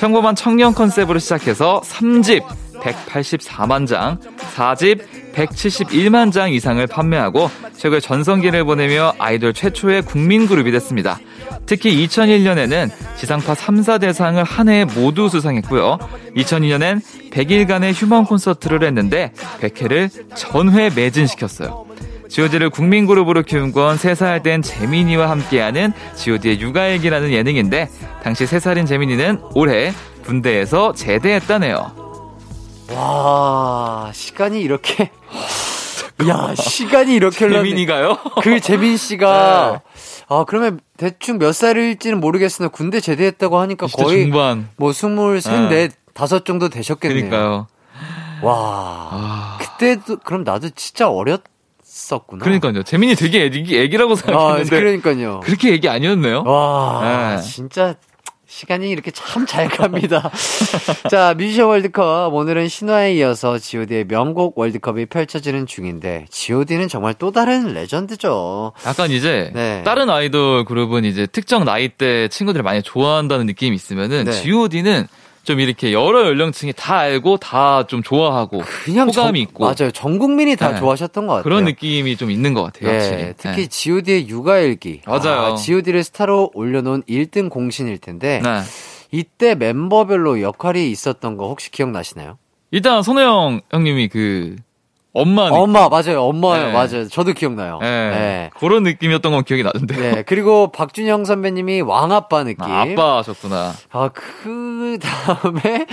평범한 0.00 0.34
청년 0.34 0.74
컨셉으로 0.74 1.18
시작해서 1.18 1.82
3집 1.84 2.44
184만 2.80 3.86
장, 3.86 4.18
4집 4.56 5.00
171만 5.34 6.32
장 6.32 6.52
이상을 6.52 6.84
판매하고 6.86 7.50
최고의 7.76 8.00
전성기를 8.00 8.64
보내며 8.64 9.14
아이돌 9.18 9.52
최초의 9.54 10.02
국민 10.02 10.46
그룹이 10.46 10.70
됐습니다. 10.72 11.18
특히 11.66 12.06
2001년에는 12.06 12.90
지상파 13.16 13.54
3사 13.54 14.00
대상을 14.00 14.42
한 14.42 14.68
해에 14.68 14.84
모두 14.84 15.28
수상했고요. 15.28 15.98
2002년엔 16.36 17.00
100일간의 17.30 17.92
휴먼 17.94 18.24
콘서트를 18.24 18.82
했는데 18.82 19.32
100회를 19.60 20.10
전회 20.34 20.90
매진시켰어요. 20.90 21.86
GOD를 22.28 22.70
국민그룹으로 22.70 23.42
키운 23.42 23.72
건 23.72 23.96
3살 23.96 24.42
된 24.42 24.60
재민이와 24.60 25.30
함께하는 25.30 25.92
GOD의 26.16 26.60
육아일기라는 26.60 27.32
예능인데 27.32 27.88
당시 28.22 28.44
3살인 28.44 28.86
재민이는 28.86 29.40
올해 29.54 29.92
군대에서 30.24 30.92
제대했다네요. 30.92 32.07
와, 32.92 34.10
시간이 34.14 34.60
이렇게. 34.60 35.10
야, 36.28 36.54
시간이 36.56 37.14
이렇게 37.14 37.44
흘렀네. 37.44 37.68
재민이가요? 37.68 38.18
그 38.42 38.60
재민 38.60 38.96
씨가. 38.96 39.82
네. 39.84 40.24
아, 40.28 40.44
그러면 40.48 40.80
대충 40.96 41.38
몇 41.38 41.52
살일지는 41.52 42.18
모르겠으나 42.18 42.68
군대 42.68 43.00
제대했다고 43.00 43.58
하니까 43.58 43.86
20대 43.86 44.02
거의 44.04 44.22
중반. 44.24 44.68
뭐 44.76 44.92
스물 44.92 45.40
셋, 45.40 45.52
네. 45.52 45.68
넷, 45.68 45.92
다섯 46.14 46.44
정도 46.44 46.68
되셨겠네요. 46.68 47.30
그러니까요. 47.30 47.66
와. 48.42 49.08
아, 49.10 49.58
그때도, 49.60 50.18
그럼 50.24 50.42
나도 50.42 50.70
진짜 50.70 51.08
어렸었구나. 51.08 52.44
그러니까요. 52.44 52.82
재민이 52.82 53.14
되게 53.14 53.44
애기, 53.44 53.78
애기라고 53.78 54.14
아, 54.14 54.16
생각했는데 54.16 54.80
그러니까요. 54.80 55.40
그렇게 55.44 55.72
애기 55.74 55.88
아니었네요. 55.88 56.42
와, 56.44 57.36
네. 57.36 57.42
진짜 57.42 57.94
시간이 58.48 58.88
이렇게 58.90 59.10
참 59.10 59.46
잘 59.46 59.68
갑니다. 59.68 60.30
자, 61.10 61.34
뮤지션 61.36 61.68
월드컵 61.68 62.34
오늘은 62.34 62.68
신화에 62.68 63.14
이어서 63.14 63.58
G.O.D의 63.58 64.06
명곡 64.08 64.58
월드컵이 64.58 65.06
펼쳐지는 65.06 65.66
중인데 65.66 66.26
G.O.D는 66.30 66.88
정말 66.88 67.14
또 67.14 67.30
다른 67.30 67.72
레전드죠. 67.74 68.72
약간 68.86 69.10
이제 69.10 69.50
네. 69.54 69.82
다른 69.84 70.10
아이돌 70.10 70.64
그룹은 70.64 71.04
이제 71.04 71.26
특정 71.26 71.64
나이대 71.64 72.28
친구들을 72.28 72.62
많이 72.62 72.82
좋아한다는 72.82 73.46
느낌이 73.46 73.76
있으면은 73.76 74.24
네. 74.24 74.32
G.O.D는 74.32 75.06
좀 75.48 75.60
이렇게 75.60 75.92
여러 75.94 76.26
연령층이 76.26 76.74
다 76.76 76.98
알고 76.98 77.38
다 77.38 77.84
좀 77.88 78.02
좋아하고 78.02 78.60
그냥 78.84 79.08
호감이 79.08 79.12
전- 79.12 79.36
있고 79.36 79.64
맞아요. 79.64 79.90
전 79.92 80.18
국민이 80.18 80.56
다 80.56 80.72
네. 80.72 80.78
좋아하셨던 80.78 81.26
것 81.26 81.32
같아요. 81.34 81.42
그런 81.44 81.64
느낌이 81.64 82.16
좀 82.18 82.30
있는 82.30 82.52
것 82.52 82.62
같아요. 82.64 82.90
예, 82.90 82.94
확실히. 82.98 83.32
특히 83.38 83.62
네. 83.62 83.66
G.O.D의 83.68 84.28
육아일기. 84.28 85.00
맞아요. 85.06 85.52
아, 85.54 85.56
G.O.D를 85.56 86.04
스타로 86.04 86.50
올려놓은 86.52 87.02
1등 87.04 87.48
공신일 87.48 87.96
텐데 87.98 88.42
네. 88.44 88.60
이때 89.10 89.54
멤버별로 89.54 90.42
역할이 90.42 90.90
있었던 90.90 91.38
거 91.38 91.48
혹시 91.48 91.70
기억나시나요? 91.70 92.36
일단 92.70 93.02
손혜영 93.02 93.62
형님이 93.70 94.08
그 94.08 94.56
엄마 95.12 95.44
느낌. 95.44 95.58
엄마 95.60 95.88
맞아요. 95.88 96.22
엄마요. 96.24 96.66
네. 96.66 96.72
맞아요. 96.72 97.08
저도 97.08 97.32
기억나요. 97.32 97.78
예. 97.82 97.86
네. 97.86 98.50
그런 98.58 98.82
느낌이었던 98.82 99.32
건 99.32 99.44
기억이 99.44 99.62
나는데요. 99.62 100.14
네, 100.14 100.22
그리고 100.22 100.70
박준영 100.70 101.24
선배님이 101.24 101.80
왕아빠 101.80 102.44
느낌. 102.44 102.64
아, 102.64 102.82
아빠셨구나. 102.82 103.72
아, 103.90 104.10
그 104.12 104.98
다음에 105.00 105.86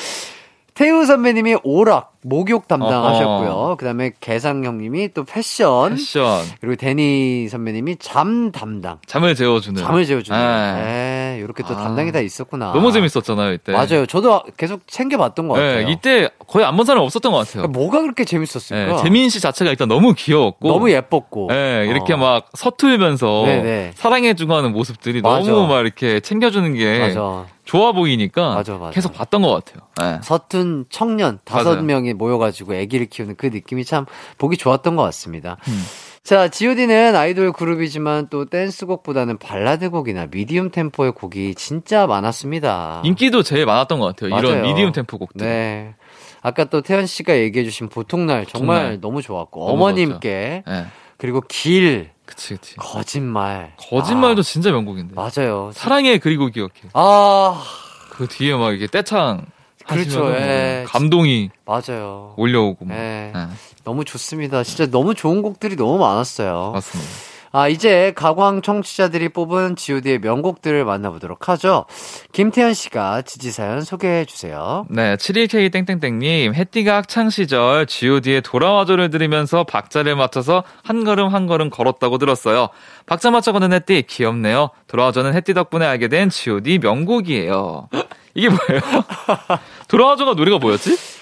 태우 0.76 1.06
선배님이 1.06 1.56
오락, 1.64 2.16
목욕 2.22 2.68
담당하셨고요. 2.68 3.78
그 3.80 3.86
다음에 3.86 4.12
개상 4.20 4.66
형님이 4.66 5.14
또 5.14 5.24
패션. 5.24 5.96
패션. 5.96 6.44
그리고 6.60 6.76
데니 6.76 7.48
선배님이 7.48 7.96
잠 8.00 8.52
담당. 8.52 8.98
잠을 9.08 9.36
재워주는. 9.36 9.82
잠을 9.82 10.06
재워주는. 10.06 10.38
네. 10.38 10.82
네, 11.36 11.42
이렇게 11.42 11.64
또 11.64 11.74
아. 11.74 11.84
담당이 11.84 12.12
다 12.12 12.20
있었구나. 12.20 12.72
너무 12.74 12.92
재밌었잖아요, 12.92 13.54
이때. 13.54 13.72
맞아요. 13.72 14.06
저도 14.06 14.44
계속 14.58 14.82
챙겨봤던 14.88 15.48
것 15.48 15.56
같아요. 15.56 15.86
네, 15.86 15.92
이때 15.92 16.30
거의 16.48 16.66
안 16.66 16.76
본 16.76 16.86
사람 16.86 17.04
없었던 17.04 17.32
것 17.32 17.38
같아요. 17.40 17.62
그러니까 17.64 17.80
뭐가 17.80 18.02
그렇게 18.02 18.26
재밌었을까? 18.26 18.96
네, 18.98 19.04
재민 19.04 19.30
씨 19.30 19.40
자체가 19.40 19.72
일단 19.72 19.88
너무 19.88 20.14
귀여웠고. 20.14 20.68
너무 20.68 20.92
예뻤고. 20.92 21.48
네, 21.50 21.86
이렇게 21.90 22.14
어. 22.14 22.18
막 22.18 22.48
서툴면서 22.54 23.44
네네. 23.46 23.92
사랑해주고 23.96 24.54
하는 24.54 24.72
모습들이 24.74 25.22
맞아. 25.22 25.50
너무 25.50 25.68
막 25.68 25.80
이렇게 25.82 26.20
챙겨주는 26.20 26.74
게 26.74 27.00
맞아. 27.00 27.46
좋아 27.64 27.92
보이니까 27.94 28.54
맞아, 28.56 28.78
맞아. 28.78 28.92
계속 28.92 29.14
봤던 29.14 29.42
것 29.42 29.50
같아요. 29.52 29.88
네. 30.00 30.20
서툰 30.24 30.86
청년 30.90 31.40
다섯. 31.46 31.82
명이 31.82 32.14
모여가지고 32.14 32.74
아기를 32.76 33.08
키우는 33.08 33.36
그 33.38 33.48
느낌이 33.48 33.86
참 33.86 34.06
보기 34.38 34.56
좋았던 34.58 34.96
것 34.96 35.04
같습니다. 35.04 35.58
음. 35.68 35.84
자, 36.26 36.48
G.O.D는 36.48 37.16
아이돌 37.16 37.52
그룹이지만 37.52 38.30
또 38.32 38.46
댄스곡보다는 38.46 39.38
발라드 39.38 39.92
곡이나 39.92 40.26
미디움 40.26 40.72
템포의 40.72 41.12
곡이 41.12 41.54
진짜 41.54 42.08
많았습니다. 42.08 43.04
인기도 43.06 43.44
제일 43.44 43.68
많았던 43.68 44.00
것 44.00 44.08
같아요. 44.08 44.32
맞아요. 44.32 44.48
이런 44.48 44.62
미디움 44.64 44.92
템포 44.92 45.20
곡들. 45.20 45.46
네. 45.46 45.94
아까 46.42 46.64
또 46.64 46.82
태연 46.82 47.06
씨가 47.06 47.38
얘기해주신 47.38 47.90
보통날 47.90 48.48
정말 48.48 48.78
보통날. 48.78 49.02
너무 49.02 49.22
좋았고 49.22 49.68
너무 49.68 49.74
어머님께 49.74 50.64
네. 50.66 50.86
그리고 51.18 51.42
길 51.42 52.10
그치, 52.26 52.56
그치. 52.56 52.76
거짓말 52.78 53.74
거짓말도 53.78 54.42
진짜 54.42 54.72
명곡인데. 54.72 55.14
아, 55.16 55.30
맞아요. 55.30 55.70
사랑해 55.74 56.18
그리고 56.18 56.48
기억해. 56.48 56.72
아그 56.94 58.28
뒤에 58.30 58.56
막 58.56 58.74
이게 58.74 58.88
떼창. 58.88 59.46
그렇죠, 59.88 60.26
하시면 60.26 60.42
예. 60.42 60.86
감동이 60.88 61.50
맞아요. 61.66 62.34
올려오고 62.38 62.86
뭐. 62.86 62.96
예. 62.96 63.00
네, 63.00 63.34
너무 63.84 64.04
좋습니다. 64.06 64.64
진짜 64.64 64.88
너무 64.88 65.14
좋은 65.16 65.42
곡들이 65.42 65.76
너무 65.76 65.98
많았어요. 65.98 66.72
맞습니다. 66.74 67.10
아, 67.58 67.70
이제 67.70 68.12
가광 68.18 68.62
청취자들이 68.62 69.30
뽑은 69.30 69.78
GOD의 69.78 70.20
명곡들을 70.20 70.84
만나보도록 70.84 71.48
하죠. 71.48 71.86
김태현 72.34 72.74
씨가 72.74 73.22
지지사연 73.22 73.80
소개해 73.80 74.26
주세요. 74.26 74.86
네, 74.90 75.16
71K 75.16 75.72
땡땡땡님, 75.72 76.54
해띠가 76.54 76.98
학창 76.98 77.30
시절 77.30 77.86
G.O.D의 77.86 78.42
돌아와줘를 78.42 79.10
들으면서 79.10 79.64
박자를 79.64 80.18
맞춰서 80.18 80.66
한 80.84 81.06
걸음 81.06 81.30
한 81.30 81.48
걸음 81.48 81.70
걸었다고 81.70 82.18
들었어요. 82.18 82.68
박자 83.06 83.32
맞춰 83.32 83.54
걷는 83.54 83.72
해띠 83.72 84.02
귀엽네요. 84.02 84.72
돌아와줘는 84.88 85.34
해띠 85.34 85.54
덕분에 85.54 85.86
알게 85.86 86.10
된 86.10 86.30
G.O.D 86.30 86.80
명곡이에요. 86.80 87.88
이게 88.34 88.50
뭐예요? 88.50 88.82
돌아와줘가 89.88 90.34
노래가 90.34 90.58
뭐였지? 90.58 91.15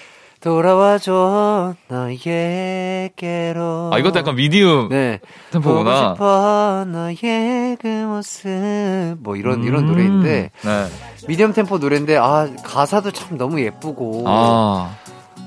돌아와줘 0.44 1.74
너에게로. 1.88 3.62
아, 3.94 3.98
이것도 3.98 4.18
약간 4.18 4.36
미디움 4.36 4.90
네. 4.90 5.18
템포구나. 5.50 5.84
보고 5.84 5.96
싶어 6.14 6.84
너의 6.86 7.78
그 7.80 7.88
모습 7.88 9.16
뭐 9.20 9.36
이런 9.36 9.64
이런 9.64 9.84
음, 9.84 9.86
노래인데 9.86 10.50
네. 10.62 10.86
미디엄 11.26 11.54
템포 11.54 11.78
노래인데 11.78 12.18
아 12.18 12.46
가사도 12.62 13.10
참 13.12 13.38
너무 13.38 13.58
예쁘고 13.62 14.24
아. 14.26 14.94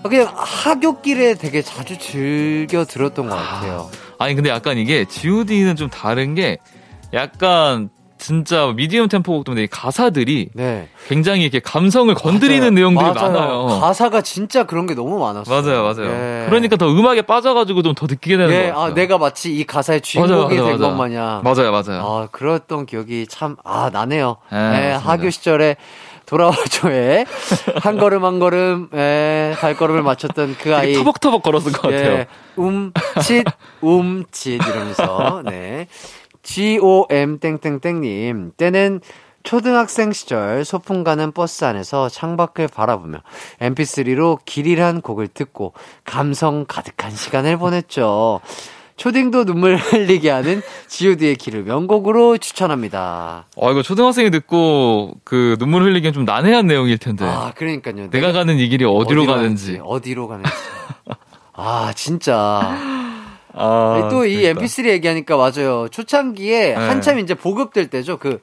그냥 0.02 0.34
하굣길에 0.36 1.36
되게 1.36 1.62
자주 1.62 2.00
즐겨 2.00 2.84
들었던 2.84 3.30
것 3.30 3.36
같아요. 3.36 3.92
아니, 4.18 4.34
근데 4.34 4.50
약간 4.50 4.78
이게 4.78 5.06
G.O.D는 5.06 5.76
좀 5.76 5.90
다른 5.92 6.34
게 6.34 6.58
약간 7.14 7.90
진짜 8.18 8.72
미디움 8.76 9.08
템포 9.08 9.32
곡 9.34 9.44
때문에 9.46 9.64
이 9.64 9.68
가사들이 9.68 10.50
네. 10.54 10.90
굉장히 11.08 11.44
이렇게 11.44 11.60
감성을 11.60 12.14
건드리는 12.16 12.60
맞아요. 12.60 12.72
내용들이 12.72 13.06
맞아요. 13.14 13.32
많아요. 13.32 13.80
가사가 13.82 14.22
진짜 14.22 14.64
그런 14.66 14.86
게 14.88 14.94
너무 14.96 15.20
많았어요. 15.20 15.62
맞아요, 15.62 15.84
맞아요. 15.84 16.12
예. 16.12 16.46
그러니까 16.50 16.76
더 16.76 16.90
음악에 16.90 17.22
빠져가지고 17.24 17.82
좀 17.84 17.94
더 17.96 18.06
느끼게 18.08 18.38
되는 18.38 18.54
예, 18.54 18.58
것 18.68 18.68
같아요. 18.76 18.84
아, 18.84 18.94
내가 18.94 19.18
마치 19.18 19.56
이 19.56 19.64
가사의 19.66 20.02
주인공이 20.02 20.56
된 20.56 20.78
것. 20.78 20.92
마냥. 20.96 21.42
맞아요, 21.44 21.72
맞아요. 21.72 22.02
아, 22.06 22.28
그랬던 22.32 22.86
기억이 22.86 23.26
참, 23.30 23.56
아, 23.64 23.90
나네요. 23.92 24.38
예, 24.52 24.56
예, 24.56 24.60
맞습니다. 24.60 25.00
학교 25.12 25.30
시절에 25.30 25.76
돌아와줘에 26.28 27.26
한 27.82 27.98
걸음 27.98 28.26
한 28.26 28.40
걸음, 28.40 28.90
예, 28.94 29.56
발걸음을 29.60 30.04
맞췄던 30.04 30.58
그 30.60 30.76
아이. 30.76 30.94
터벅터벅 30.94 31.42
걸었을 31.42 31.72
것 31.72 31.84
같아요. 31.84 32.12
예, 32.12 32.28
움칫, 32.58 33.46
움칫 33.82 34.56
이러면서, 34.56 35.42
네. 35.46 35.88
GOM 36.48 37.40
땡땡땡님, 37.40 38.54
때는 38.56 39.02
초등학생 39.44 40.14
시절 40.14 40.64
소풍 40.66 41.04
가는 41.04 41.32
버스 41.32 41.66
안에서 41.66 42.10
창밖을 42.10 42.70
바라보며 42.70 43.20
mp3로 43.60 44.40
길이란 44.46 45.02
곡을 45.02 45.28
듣고 45.28 45.74
감성 46.06 46.66
가득한 46.68 47.12
시간을 47.12 47.58
보냈죠. 47.58 48.40
초딩도 48.96 49.46
눈물 49.46 49.76
흘리게 49.78 50.30
하는 50.30 50.62
god의 50.88 51.36
길을 51.36 51.64
명곡으로 51.64 52.38
추천합니다. 52.38 53.46
어, 53.56 53.72
이거 53.72 53.84
초등학생이 53.84 54.32
듣고 54.32 55.14
그 55.24 55.56
눈물 55.60 55.84
흘리기엔 55.84 56.14
좀 56.14 56.26
난해한 56.26 56.66
내용일 56.66 56.98
텐데. 56.98 57.26
아, 57.26 57.52
그러니까요. 57.56 58.10
내가 58.10 58.32
가는 58.32 58.58
이 58.58 58.68
길이 58.70 58.86
어디로, 58.86 59.26
가는지. 59.28 59.80
어디로 59.84 60.28
가는지. 60.28 60.52
아, 61.54 61.92
진짜. 61.96 62.97
아, 63.60 64.08
또이 64.12 64.36
그러니까. 64.42 64.62
MP3 64.62 64.88
얘기하니까 64.90 65.38
맞아요. 65.38 65.88
초창기에 65.90 66.74
한참 66.74 67.20
이제 67.20 67.34
보급될 67.34 67.88
때죠. 67.88 68.18
그 68.18 68.40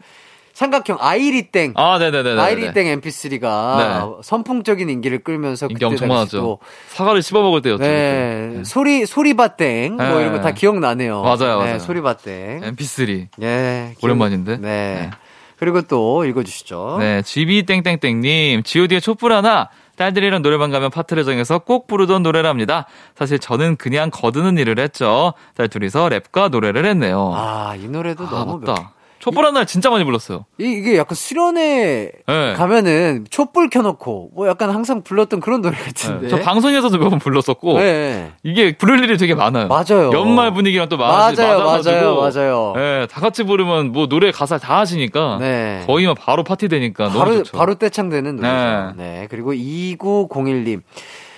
삼각형 0.55 0.99
아이리땡. 1.01 1.73
아, 1.75 1.99
네네네네. 1.99 2.41
아이리땡 2.41 3.01
MP3가 3.01 3.77
네. 3.79 4.23
선풍적인 4.23 4.89
인기를 4.89 5.25
끌면서 5.25 5.67
인기 5.69 5.85
엄청 5.85 6.07
많았죠. 6.07 6.39
또 6.39 6.59
사과를 6.91 7.23
씹어 7.23 7.43
먹을 7.43 7.61
때였죠. 7.61 7.83
네, 7.83 8.49
그때. 8.53 8.65
소리 8.65 9.05
소리바땡 9.05 9.97
뭐 9.97 10.05
네. 10.07 10.21
이런 10.21 10.33
거 10.33 10.41
다 10.43 10.53
기억나네요. 10.53 11.23
맞아요, 11.23 11.59
네, 11.59 11.65
맞아요. 11.65 11.79
소리바땡. 11.81 12.61
MP3. 12.77 13.27
네, 13.39 13.95
기억- 13.99 14.05
오랜만인데? 14.05 14.59
네. 14.59 14.69
네. 14.69 15.11
그리고 15.59 15.83
또 15.83 16.25
읽어주시죠. 16.25 16.99
네, 17.01 17.23
GB땡땡땡님, 17.23 18.62
GOD의 18.65 19.01
촛불 19.01 19.33
하나, 19.33 19.71
딸들이랑 19.97 20.43
노래방 20.43 20.71
가면 20.71 20.91
파트를 20.91 21.25
정해서 21.25 21.59
꼭 21.61 21.87
부르던 21.87 22.23
노래랍니다. 22.23 22.87
사실 23.15 23.39
저는 23.39 23.77
그냥 23.77 24.11
거드는 24.11 24.59
일을 24.59 24.79
했죠. 24.79 25.35
딸 25.57 25.69
둘이서 25.69 26.09
랩과 26.09 26.51
노래를 26.51 26.85
했네요. 26.87 27.33
아, 27.35 27.75
이 27.77 27.87
노래도 27.89 28.27
아, 28.27 28.31
너무 28.31 28.59
명- 28.59 28.61
맞다. 28.75 28.93
촛불 29.25 29.47
하나 29.47 29.64
진짜 29.64 29.89
많이 29.89 30.05
불렀어요. 30.05 30.45
이, 30.61 30.64
이게 30.64 30.99
약간 30.99 31.14
수련회 31.16 32.11
네. 32.27 32.53
가면은 32.55 33.25
촛불 33.31 33.70
켜놓고 33.70 34.33
뭐 34.35 34.47
약간 34.49 34.68
항상 34.70 35.03
불렀던 35.03 35.41
그런 35.41 35.62
노래 35.62 35.77
네, 35.79 35.83
같은데. 35.85 36.29
저 36.29 36.39
방송에서도 36.41 36.99
몇 36.99 37.09
번 37.09 37.18
불렀었고, 37.18 37.79
네. 37.79 38.33
이게 38.43 38.77
부를 38.77 39.03
일이 39.03 39.16
되게 39.16 39.35
많아요. 39.35 39.68
맞아요. 39.68 40.11
연말 40.12 40.53
분위기랑 40.53 40.89
또 40.91 40.99
맞아, 40.99 41.43
맞아요. 41.43 41.64
맞아요, 41.64 42.16
맞아요. 42.20 42.72
네, 42.77 43.07
다 43.11 43.20
같이 43.22 43.45
부르면 43.45 43.93
뭐 43.93 44.07
노래 44.09 44.31
가사 44.31 44.59
다 44.59 44.79
하시니까 44.81 45.39
네. 45.41 45.85
거의 45.87 46.07
막 46.07 46.18
바로 46.20 46.45
파티 46.45 46.68
되니까 46.68 47.05
너무 47.05 47.18
바로 47.18 47.35
좋죠. 47.39 47.57
바로 47.57 47.75
떼창되는 47.77 48.37
노래죠. 48.37 48.95
네. 48.99 49.20
네. 49.20 49.27
그리고 49.31 49.55
2901님. 49.55 50.83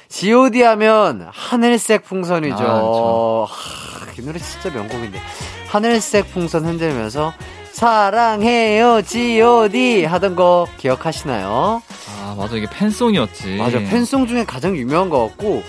G.O.D 0.08 0.62
하면 0.62 1.26
하늘색 1.32 2.04
풍선이죠. 2.04 2.56
아. 2.58 3.46
하, 3.48 4.12
이 4.18 4.24
노래 4.24 4.38
진짜 4.38 4.70
명곡인데. 4.76 5.20
하늘색 5.68 6.32
풍선 6.32 6.64
흔들면서 6.64 7.32
사랑해요 7.76 9.02
G.O.D 9.02 10.06
하던 10.06 10.34
거 10.34 10.66
기억하시나요? 10.78 11.82
아, 12.22 12.34
맞아. 12.38 12.56
이게 12.56 12.66
팬송이었지. 12.70 13.56
맞아. 13.58 13.78
팬송 13.80 14.26
중에 14.26 14.46
가장 14.46 14.74
유명한 14.74 15.10
것 15.10 15.26
같고 15.28 15.62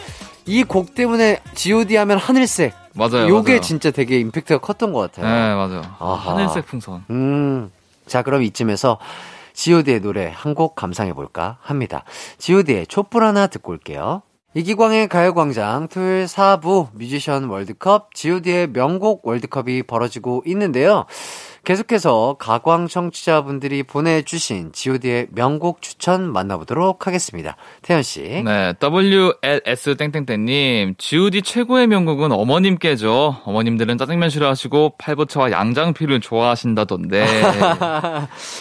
이 0.46 0.64
곡 0.64 0.96
때문에 0.96 1.42
G.O.D 1.54 1.98
하면 1.98 2.18
하늘색. 2.18 2.74
맞아요. 2.94 3.28
요게 3.28 3.52
맞아요. 3.52 3.62
진짜 3.62 3.92
되게 3.92 4.20
임팩트가 4.22 4.60
컸던 4.62 4.94
것 4.94 5.00
같아요. 5.12 5.26
네, 5.26 5.54
맞아요. 5.54 5.82
아하. 6.00 6.38
하늘색 6.38 6.66
풍선. 6.68 7.04
음. 7.10 7.72
자, 8.08 8.22
그럼 8.22 8.42
이쯤에서 8.42 9.00
god의 9.54 10.00
노래 10.00 10.32
한 10.34 10.56
곡 10.56 10.76
감상해 10.76 11.12
볼까 11.12 11.58
합니다. 11.62 12.06
god의 12.40 12.88
촛불 12.88 13.26
하나 13.26 13.48
듣고 13.48 13.74
올게요. 13.74 14.22
이기광의 14.54 15.10
가요광장 15.10 15.90
토요일 15.90 16.26
4부 16.26 16.88
뮤지션 16.94 17.50
월드컵 17.50 18.16
god의 18.16 18.68
명곡 18.72 19.28
월드컵이 19.28 19.84
벌어지고 19.84 20.44
있는데요. 20.46 21.06
계속해서 21.68 22.38
가광 22.40 22.88
청취자분들이 22.88 23.84
보내주신 23.84 24.72
god의 24.72 25.28
명곡 25.32 25.82
추천 25.82 26.32
만나보도록 26.32 27.08
하겠습니다. 27.08 27.58
태연씨. 27.82 28.44
네, 28.46 28.74
WLS 28.82 29.98
땡땡땡님, 29.98 30.96
G.O.D 30.98 31.42
최고의 31.42 31.88
명곡은 31.88 32.32
어머님께죠. 32.32 33.42
어머님들은 33.44 33.98
짜장면 33.98 34.30
싫어하시고 34.30 34.94
팔보채와 34.98 35.52
양장피를 35.52 36.22
좋아하신다던데. 36.22 37.26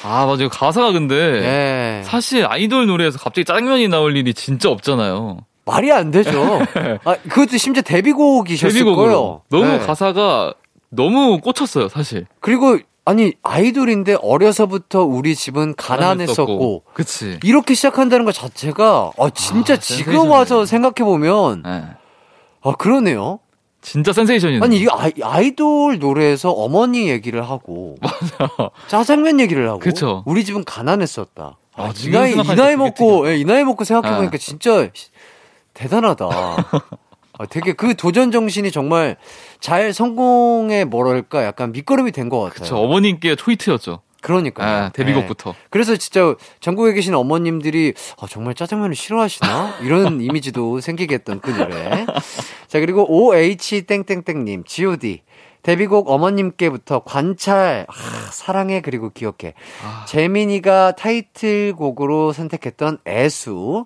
아, 0.03 0.27
맞아요. 0.27 0.49
가사가 0.49 0.91
근데 0.91 1.15
네. 1.15 2.03
사실 2.03 2.45
아이돌 2.45 2.89
노래에서 2.89 3.21
갑자기 3.21 3.45
짜장면이 3.45 3.87
나올 3.87 4.17
일이 4.17 4.35
진짜 4.35 4.69
없잖아요. 4.69 5.47
말이 5.65 5.93
안 5.93 6.11
되죠. 6.11 6.59
아, 7.07 7.15
그것도 7.29 7.57
심지어 7.57 7.85
데뷔곡이셨을 7.85 8.77
데뷔곡으로. 8.81 9.07
거예요. 9.07 9.43
너무 9.49 9.79
네. 9.79 9.87
가사가 9.87 10.55
너무 10.91 11.41
꽂혔어요, 11.41 11.89
사실. 11.89 12.27
그리고 12.41 12.81
아니 13.09 13.33
아이돌인데 13.45 14.17
어려서부터 14.21 15.05
우리 15.05 15.37
집은 15.37 15.77
가난했었고 15.77 16.83
그치. 16.93 17.39
이렇게 17.45 17.75
시작한다는 17.75 18.25
것 18.25 18.33
자체가 18.33 19.13
아 19.17 19.31
진짜 19.31 19.75
아, 19.75 19.77
지금 19.77 20.13
센세이션이네. 20.13 20.35
와서 20.35 20.67
생각해 20.67 21.09
보면 21.09 21.63
네. 21.63 21.85
아 22.63 22.73
그러네요. 22.73 23.39
진짜 23.81 24.13
센세이션이네. 24.13 24.65
아니 24.65 24.79
이 24.81 24.89
아이, 24.91 25.13
아이돌 25.23 26.01
노래에서 26.01 26.51
어머니 26.51 27.09
얘기를 27.09 27.49
하고 27.49 27.95
짜장면 28.89 29.39
얘기를 29.39 29.69
하고 29.69 29.79
그쵸. 29.79 30.25
우리 30.27 30.45
집은 30.45 30.65
가난했었다. 30.65 31.57
아, 31.77 31.85
아, 31.85 31.93
이 31.97 32.11
나이 32.11 32.33
이 32.33 32.57
나이 32.57 32.75
먹고 32.75 33.29
예, 33.31 33.37
이 33.37 33.45
나이 33.45 33.63
먹고 33.63 33.85
생각해 33.85 34.17
보니까 34.17 34.35
아. 34.35 34.39
진짜 34.39 34.89
대단하다. 35.75 36.27
아, 37.39 37.47
되게 37.47 37.73
그 37.73 37.95
도전 37.97 38.31
정신이 38.31 38.71
정말 38.71 39.17
잘 39.61 39.93
성공에 39.93 40.85
뭐랄까 40.85 41.45
약간 41.45 41.73
밑거름이 41.73 42.13
된 42.13 42.29
것 42.29 42.41
같아요. 42.41 42.61
그쵸. 42.61 42.77
어머님께 42.79 43.37
초이트였죠. 43.37 44.01
그러니까 44.23 44.65
아, 44.65 44.89
데뷔곡부터. 44.89 45.55
그래서 45.71 45.95
진짜 45.97 46.35
전국에 46.61 46.93
계신 46.95 47.15
어머님들이 47.15 47.95
아, 48.21 48.27
정말 48.29 48.55
짜장면을 48.55 48.97
싫어하시나 48.97 49.77
이런 49.83 50.21
이미지도 50.23 50.81
생기게 50.81 51.15
했던 51.17 51.41
그 51.41 51.51
노래. 51.51 52.07
자 52.67 52.81
그리고 52.81 53.05
OH 53.09 53.83
땡땡땡님 53.83 54.65
G.O.D 54.65 55.23
데뷔곡 55.63 56.09
어머님께부터 56.11 57.01
관찰, 57.01 57.87
아, 57.89 57.93
사랑해 58.31 58.81
그리고 58.81 59.11
기억해. 59.11 59.55
재민이가 60.07 60.93
타이틀곡으로 60.93 62.33
선택했던 62.33 62.99
애수, 63.07 63.85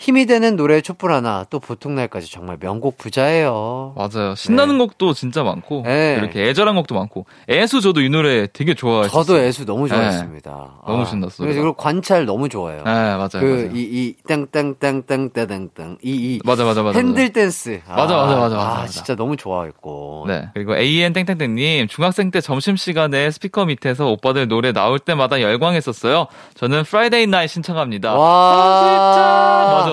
힘이 0.00 0.26
되는 0.26 0.54
노래 0.54 0.80
촛불 0.80 1.12
하나, 1.12 1.44
또 1.50 1.58
보통 1.58 1.96
날까지 1.96 2.30
정말 2.30 2.56
명곡 2.60 2.98
부자예요. 2.98 3.94
맞아요. 3.96 4.36
신나는 4.36 4.78
곡도 4.78 5.12
진짜 5.12 5.42
많고 5.42 5.82
네. 5.84 6.14
이렇게 6.18 6.48
애절한 6.48 6.76
곡도 6.76 6.94
많고 6.94 7.26
애수 7.50 7.80
저도 7.80 8.00
이 8.00 8.08
노래 8.08 8.46
되게 8.46 8.74
좋아했어요. 8.74 9.10
저도 9.24 9.40
애수 9.40 9.64
너무 9.66 9.88
좋아했습니다. 9.88 10.50
너무 10.86 11.02
아, 11.02 11.04
신났어요, 11.04 11.44
그래서 11.44 11.60
그리고 11.60 11.76
관찰 11.76 12.26
너무 12.26 12.48
좋아요. 12.48 12.84
네 12.84 12.92
맞아요. 12.92 13.28
그, 13.40 13.44
맞아요. 13.44 13.70
이, 13.74 13.80
이, 13.80 14.14
땅땅땅땅땅땅땅, 14.28 15.98
이, 16.04 16.10
이. 16.10 16.38
맞아 16.44 16.64
맞아 16.64 16.84
맞아. 16.84 16.96
핸들 16.96 17.32
댄스. 17.32 17.80
아, 17.88 17.96
맞아, 17.96 18.16
맞아, 18.18 18.36
맞아, 18.36 18.36
아, 18.36 18.58
맞아, 18.58 18.80
맞아. 18.82 18.86
진짜 18.86 19.16
너무 19.16 19.36
좋아했고. 19.36 20.26
네. 20.28 20.48
그리고 20.54 20.76
AN 20.76 21.12
땡땡땡님, 21.12 21.88
중학생 21.88 22.30
때 22.30 22.40
점심 22.40 22.76
시간에 22.76 23.32
스피커 23.32 23.64
밑에서 23.64 24.06
오빠들 24.06 24.46
노래 24.46 24.72
나올 24.72 25.00
때마다 25.00 25.40
열광했었어요. 25.40 26.28
저는 26.54 26.84
Friday 26.84 27.26
Night 27.26 27.48
신청합니다. 27.48 28.14
와. 28.14 29.78
맞아. 29.78 29.87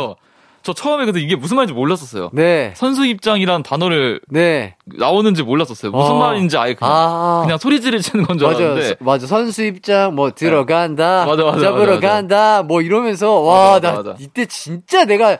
저 0.66 0.74
처음에 0.74 1.06
근데 1.06 1.22
이게 1.22 1.36
무슨 1.36 1.58
말인지 1.58 1.76
몰랐었어요. 1.76 2.32
네. 2.34 2.74
선수 2.76 3.06
입장이란 3.06 3.62
단어를 3.62 4.20
네. 4.28 4.74
나오는지 4.86 5.44
몰랐었어요. 5.44 5.92
무슨 5.92 6.14
어. 6.14 6.18
말인지 6.18 6.58
아예 6.58 6.74
그냥, 6.74 6.92
아. 6.92 7.42
그냥 7.44 7.60
소리 7.60 7.80
지르시는 7.80 8.26
건줄 8.26 8.48
맞아, 8.48 8.58
알았는데. 8.64 8.88
네. 8.90 8.96
맞아. 9.00 9.28
선수 9.28 9.64
입장, 9.64 10.16
뭐, 10.16 10.32
들어간다. 10.32 11.28
맞아, 11.28 11.44
맞아, 11.44 11.60
잡으러 11.60 11.80
맞아, 11.82 11.92
맞아. 11.94 12.08
간다. 12.08 12.64
뭐, 12.64 12.82
이러면서, 12.82 13.42
와, 13.42 13.74
맞아, 13.74 13.92
나 13.92 13.98
맞아. 13.98 14.16
이때 14.20 14.48
진짜 14.48 15.06
내가 15.06 15.38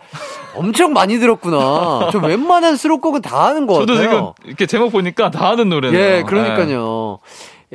엄청 0.54 0.94
많이 0.94 1.18
들었구나. 1.18 2.10
저 2.14 2.20
웬만한 2.20 2.76
수록곡은 2.76 3.24
다 3.24 3.48
하는 3.48 3.66
것 3.66 3.80
저도 3.80 3.96
같아요. 3.96 4.10
지금 4.10 4.32
이렇게 4.46 4.68
제목 4.68 4.92
보니까 4.92 5.32
다 5.32 5.50
아는 5.50 5.70
노래네요. 5.70 6.00
예, 6.00 6.22
그러니까요. 6.22 7.18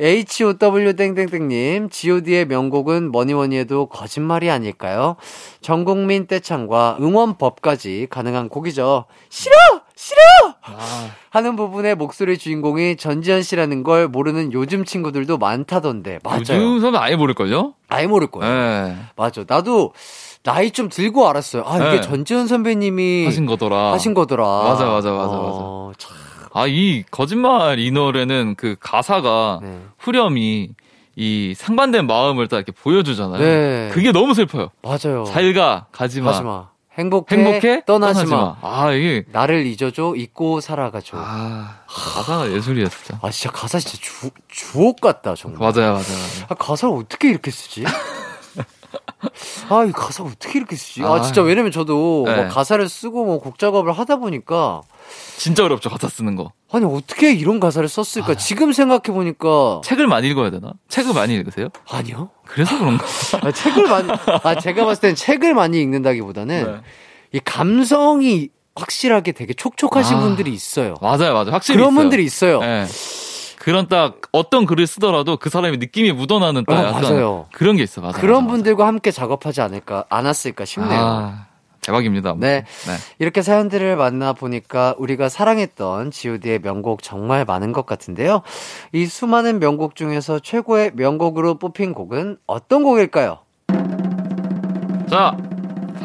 HOW 0.01 0.93
땡땡땡님, 0.95 1.89
GOD의 1.89 2.45
명곡은 2.47 3.11
뭐니 3.11 3.35
뭐니 3.35 3.55
해도 3.57 3.85
거짓말이 3.85 4.49
아닐까요? 4.49 5.15
전국민 5.61 6.25
떼창과 6.25 6.97
응원법까지 6.99 8.07
가능한 8.09 8.49
곡이죠. 8.49 9.05
싫어! 9.29 9.53
싫어! 9.95 10.19
아, 10.63 11.11
하는 11.29 11.55
부분의 11.55 11.93
목소리 11.95 12.39
주인공이 12.39 12.97
전지현 12.97 13.43
씨라는 13.43 13.83
걸 13.83 14.07
모르는 14.07 14.53
요즘 14.53 14.85
친구들도 14.85 15.37
많다던데. 15.37 16.19
맞아요. 16.23 16.39
요즘 16.39 16.79
선배 16.79 16.97
아예 16.97 17.15
모를걸요? 17.15 17.75
아예 17.87 18.07
모를 18.07 18.27
거예요. 18.27 18.51
예. 18.51 18.95
맞아. 19.15 19.43
나도 19.47 19.93
나이 20.43 20.71
좀 20.71 20.89
들고 20.89 21.27
알았어요. 21.29 21.63
아, 21.65 21.77
이게 21.77 21.97
네. 21.97 22.01
전지현 22.01 22.47
선배님이 22.47 23.25
하신 23.25 23.45
거더라. 23.45 23.93
하신 23.93 24.15
거더라. 24.15 24.43
맞아, 24.43 24.85
맞아, 24.85 25.11
맞아, 25.11 25.29
어, 25.31 25.91
참, 25.99 26.17
아, 26.53 26.67
이 26.67 27.03
거짓말 27.11 27.79
이 27.79 27.91
노래는 27.91 28.55
그 28.55 28.75
가사가 28.79 29.59
네. 29.61 29.79
후렴이 29.99 30.69
이 31.15 31.53
상반된 31.57 32.07
마음을 32.07 32.47
딱 32.47 32.57
이렇게 32.57 32.71
보여주잖아요. 32.71 33.39
네. 33.39 33.89
그게 33.93 34.11
너무 34.11 34.33
슬퍼요. 34.33 34.69
맞아요. 34.81 35.23
잘가 35.25 35.87
가지마. 35.91 36.31
가지마. 36.31 36.71
행복해. 36.97 37.35
행복해? 37.37 37.83
떠나지 37.85 38.25
마. 38.25 38.57
아, 38.61 38.91
이게 38.91 39.23
나를 39.31 39.65
잊어줘. 39.65 40.13
잊고 40.17 40.59
살아가줘. 40.59 41.15
아, 41.17 41.21
아, 41.21 41.85
가사가 41.87 42.51
예술이야, 42.51 42.89
진짜. 42.89 43.17
진짜 43.31 43.49
가사 43.51 43.79
진짜 43.79 43.97
주, 44.01 44.29
주옥 44.49 44.99
같다, 44.99 45.33
정말. 45.35 45.59
맞아요, 45.59 45.93
맞아요, 45.93 46.03
맞아요. 46.03 46.45
아, 46.49 46.55
가사를 46.55 46.93
어떻게 46.93 47.29
이렇게 47.29 47.49
쓰지? 47.49 47.85
아, 49.69 49.85
이 49.85 49.91
가사 49.93 50.23
어떻게 50.23 50.59
이렇게 50.59 50.75
쓰지? 50.75 51.01
아, 51.03 51.13
아. 51.13 51.21
진짜 51.21 51.41
왜냐면 51.41 51.71
저도 51.71 52.23
네. 52.25 52.35
뭐 52.35 52.47
가사를 52.49 52.87
쓰고 52.89 53.23
뭐 53.25 53.39
곡 53.39 53.57
작업을 53.57 53.93
하다 53.93 54.17
보니까 54.17 54.81
진짜 55.37 55.63
어렵죠, 55.65 55.89
가사 55.89 56.07
쓰는 56.07 56.35
거. 56.35 56.51
아니, 56.71 56.85
어떻게 56.85 57.33
이런 57.33 57.59
가사를 57.59 57.87
썼을까? 57.89 58.35
지금 58.35 58.73
생각해 58.73 59.01
보니까. 59.13 59.81
책을 59.83 60.07
많이 60.07 60.29
읽어야 60.29 60.51
되나? 60.51 60.73
책을 60.89 61.13
많이 61.13 61.33
읽으세요? 61.33 61.69
아니요. 61.89 62.29
그래서 62.45 62.77
그런가? 62.77 63.05
아, 63.41 63.51
책을 63.51 63.87
많이, 63.87 64.09
아, 64.43 64.55
제가 64.55 64.85
봤을 64.85 65.01
땐 65.01 65.15
책을 65.15 65.53
많이 65.53 65.81
읽는다기보다는 65.81 66.63
네. 66.63 66.81
이 67.33 67.39
감성이 67.43 68.49
확실하게 68.75 69.31
되게 69.33 69.53
촉촉하신 69.53 70.17
아. 70.17 70.19
분들이 70.21 70.51
있어요. 70.53 70.95
맞아요, 71.01 71.33
맞아요. 71.33 71.51
확실히 71.51 71.77
그런 71.77 71.91
있어요. 71.91 72.01
분들이 72.01 72.23
있어요. 72.23 72.59
예. 72.63 72.85
그런 73.59 73.87
딱 73.87 74.21
어떤 74.31 74.65
글을 74.65 74.87
쓰더라도 74.87 75.37
그 75.37 75.49
사람의 75.49 75.77
느낌이 75.77 76.11
묻어나는 76.13 76.65
딱 76.65 76.73
어, 76.73 76.87
약간 76.87 77.01
맞아요. 77.03 77.45
그런 77.53 77.75
게 77.77 77.83
있어, 77.83 78.01
맞아요. 78.01 78.13
그런 78.13 78.43
맞아요. 78.45 78.47
분들과 78.53 78.87
함께 78.87 79.11
작업하지 79.11 79.61
않을까, 79.61 80.05
않았을까 80.09 80.65
싶네요. 80.65 80.99
아, 80.99 81.45
대박입니다. 81.81 82.35
네. 82.37 82.63
네. 82.85 82.95
이렇게 83.19 83.41
사연들을 83.41 83.95
만나 83.95 84.33
보니까 84.33 84.95
우리가 84.97 85.29
사랑했던 85.29 86.11
GOD의 86.11 86.59
명곡 86.59 87.03
정말 87.03 87.43
많은 87.45 87.71
것 87.73 87.85
같은데요. 87.85 88.43
이 88.93 89.05
수많은 89.05 89.59
명곡 89.59 89.95
중에서 89.95 90.39
최고의 90.39 90.91
명곡으로 90.95 91.57
뽑힌 91.57 91.93
곡은 91.93 92.37
어떤 92.45 92.83
곡일까요? 92.83 93.39
자, 95.09 95.35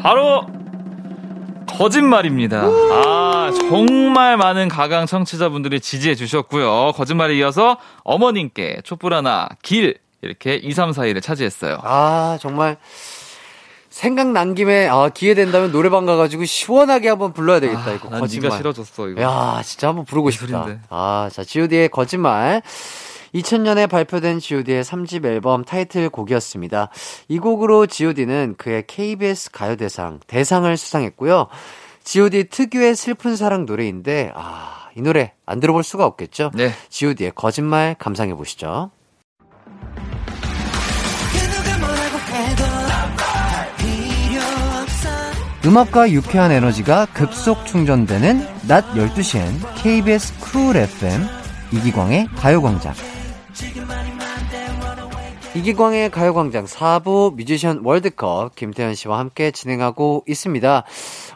바로 0.01 0.45
거짓말입니다. 1.67 2.63
아, 2.63 3.51
정말 3.69 4.35
많은 4.35 4.67
가강 4.67 5.05
청취자분들이 5.05 5.79
지지해 5.79 6.15
주셨고요. 6.15 6.93
거짓말에 6.93 7.35
이어서 7.35 7.77
어머님께 8.03 8.81
촛불 8.83 9.13
하나, 9.13 9.47
길 9.61 9.99
이렇게 10.21 10.55
2, 10.55 10.71
3, 10.71 10.91
4위를 10.91 11.21
차지했어요. 11.21 11.77
아, 11.83 12.37
정말 12.41 12.77
생각난 13.97 14.53
김에 14.53 14.87
아, 14.87 15.09
기회 15.09 15.33
된다면 15.33 15.71
노래방 15.71 16.05
가가지고 16.05 16.45
시원하게 16.45 17.09
한번 17.09 17.33
불러야 17.33 17.59
되겠다. 17.59 17.93
이거 17.93 18.09
난 18.09 18.19
거짓말. 18.19 18.49
네가 18.49 18.57
싫어졌어 18.57 19.07
이거. 19.09 19.21
야, 19.23 19.59
진짜 19.65 19.87
한번 19.87 20.05
부르고 20.05 20.29
싶다. 20.29 20.45
예술인데. 20.45 20.81
아, 20.91 21.31
자, 21.33 21.43
G.O.D의 21.43 21.89
거짓말. 21.89 22.61
2000년에 23.33 23.89
발표된 23.89 24.37
G.O.D의 24.39 24.83
3집 24.83 25.25
앨범 25.25 25.65
타이틀 25.65 26.09
곡이었습니다. 26.09 26.89
이 27.27 27.39
곡으로 27.39 27.87
G.O.D는 27.87 28.53
그의 28.59 28.85
KBS 28.85 29.49
가요대상, 29.49 30.19
대상을 30.27 30.77
수상했고요. 30.77 31.47
G.O.D 32.03 32.49
특유의 32.49 32.95
슬픈 32.95 33.35
사랑 33.35 33.65
노래인데, 33.65 34.31
아, 34.35 34.89
이 34.95 35.01
노래 35.01 35.33
안 35.47 35.59
들어볼 35.59 35.83
수가 35.83 36.05
없겠죠? 36.05 36.51
네. 36.53 36.71
G.O.D의 36.89 37.31
거짓말 37.33 37.95
감상해 37.97 38.35
보시죠. 38.35 38.91
음악과 45.67 46.11
유쾌한 46.11 46.53
에너지가 46.53 47.07
급속 47.07 47.65
충전되는 47.65 48.39
낮 48.69 48.85
12시엔 48.93 49.49
KBS 49.75 50.39
Cool 50.39 50.77
FM 50.77 51.23
이기광의 51.73 52.29
가요광장. 52.37 52.93
이기광의 55.55 56.09
가요광장 56.09 56.63
4부 56.63 57.35
뮤지션 57.35 57.81
월드컵 57.83 58.55
김태현 58.55 58.95
씨와 58.95 59.19
함께 59.19 59.51
진행하고 59.51 60.23
있습니다. 60.25 60.83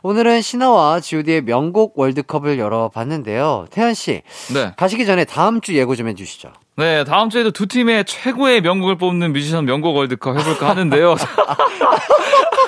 오늘은 0.02 0.42
신화와 0.42 1.02
GOD의 1.02 1.42
명곡 1.42 2.00
월드컵을 2.00 2.58
열어봤는데요. 2.58 3.66
태현 3.70 3.94
씨, 3.94 4.22
네. 4.54 4.72
가시기 4.78 5.06
전에 5.06 5.26
다음 5.26 5.60
주 5.60 5.76
예고 5.76 5.98
좀 5.98 6.08
해주시죠. 6.08 6.54
네, 6.78 7.04
다음 7.04 7.30
주에도 7.30 7.52
두 7.52 7.68
팀의 7.68 8.06
최고의 8.06 8.62
명곡을 8.62 8.98
뽑는 8.98 9.34
뮤지션 9.34 9.66
명곡 9.66 9.98
월드컵 9.98 10.40
해볼까 10.40 10.70
하는데요. 10.70 11.18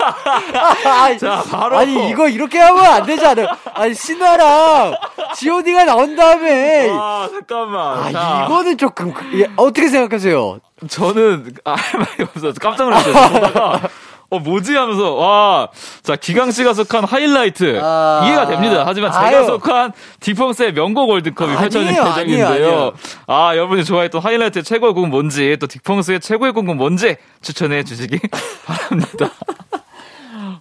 아니, 1.03 1.17
자, 1.19 1.43
바로. 1.49 1.77
아니 1.77 2.09
이거 2.09 2.27
이렇게 2.27 2.59
하면 2.59 2.85
안 2.85 3.05
되지 3.05 3.25
않아요? 3.25 3.47
아니 3.73 3.93
신화랑 3.93 4.95
GOD가 5.37 5.85
나온 5.85 6.15
다음에 6.15 6.89
아, 6.91 7.27
잠깐만. 7.31 7.99
아, 7.99 8.11
자, 8.11 8.45
이거는 8.45 8.77
조금, 8.77 9.13
그- 9.13 9.39
예, 9.41 9.47
어떻게 9.55 9.87
생각하세요? 9.87 10.59
저는, 10.89 11.53
아, 11.65 11.71
할 11.73 11.99
말이 11.99 12.23
없어서 12.23 12.53
깜짝 12.59 12.85
놀랐어요. 12.85 13.81
어, 14.29 14.39
뭐지? 14.39 14.75
하면서, 14.75 15.13
와. 15.13 15.67
자, 16.01 16.15
기강씨가 16.15 16.73
속한 16.73 17.03
하이라이트. 17.03 17.79
아. 17.83 18.23
이해가 18.25 18.47
됩니다. 18.47 18.83
하지만 18.85 19.11
제가 19.11 19.23
아유. 19.25 19.45
속한 19.45 19.93
디펑스의 20.21 20.73
명곡 20.73 21.07
월드컵이 21.09 21.55
펼쳐진. 21.55 21.95
예정인데요. 21.95 22.93
아, 23.27 23.51
여러분이 23.55 23.85
좋아했던 23.85 24.21
하이라이트 24.21 24.63
최고의 24.63 24.93
곡은 24.93 25.09
뭔지, 25.11 25.55
또 25.59 25.67
디펑스의 25.67 26.19
최고의 26.19 26.51
곡은 26.53 26.77
뭔지 26.77 27.15
추천해 27.43 27.83
주시기 27.83 28.19
바랍니다. 28.65 29.29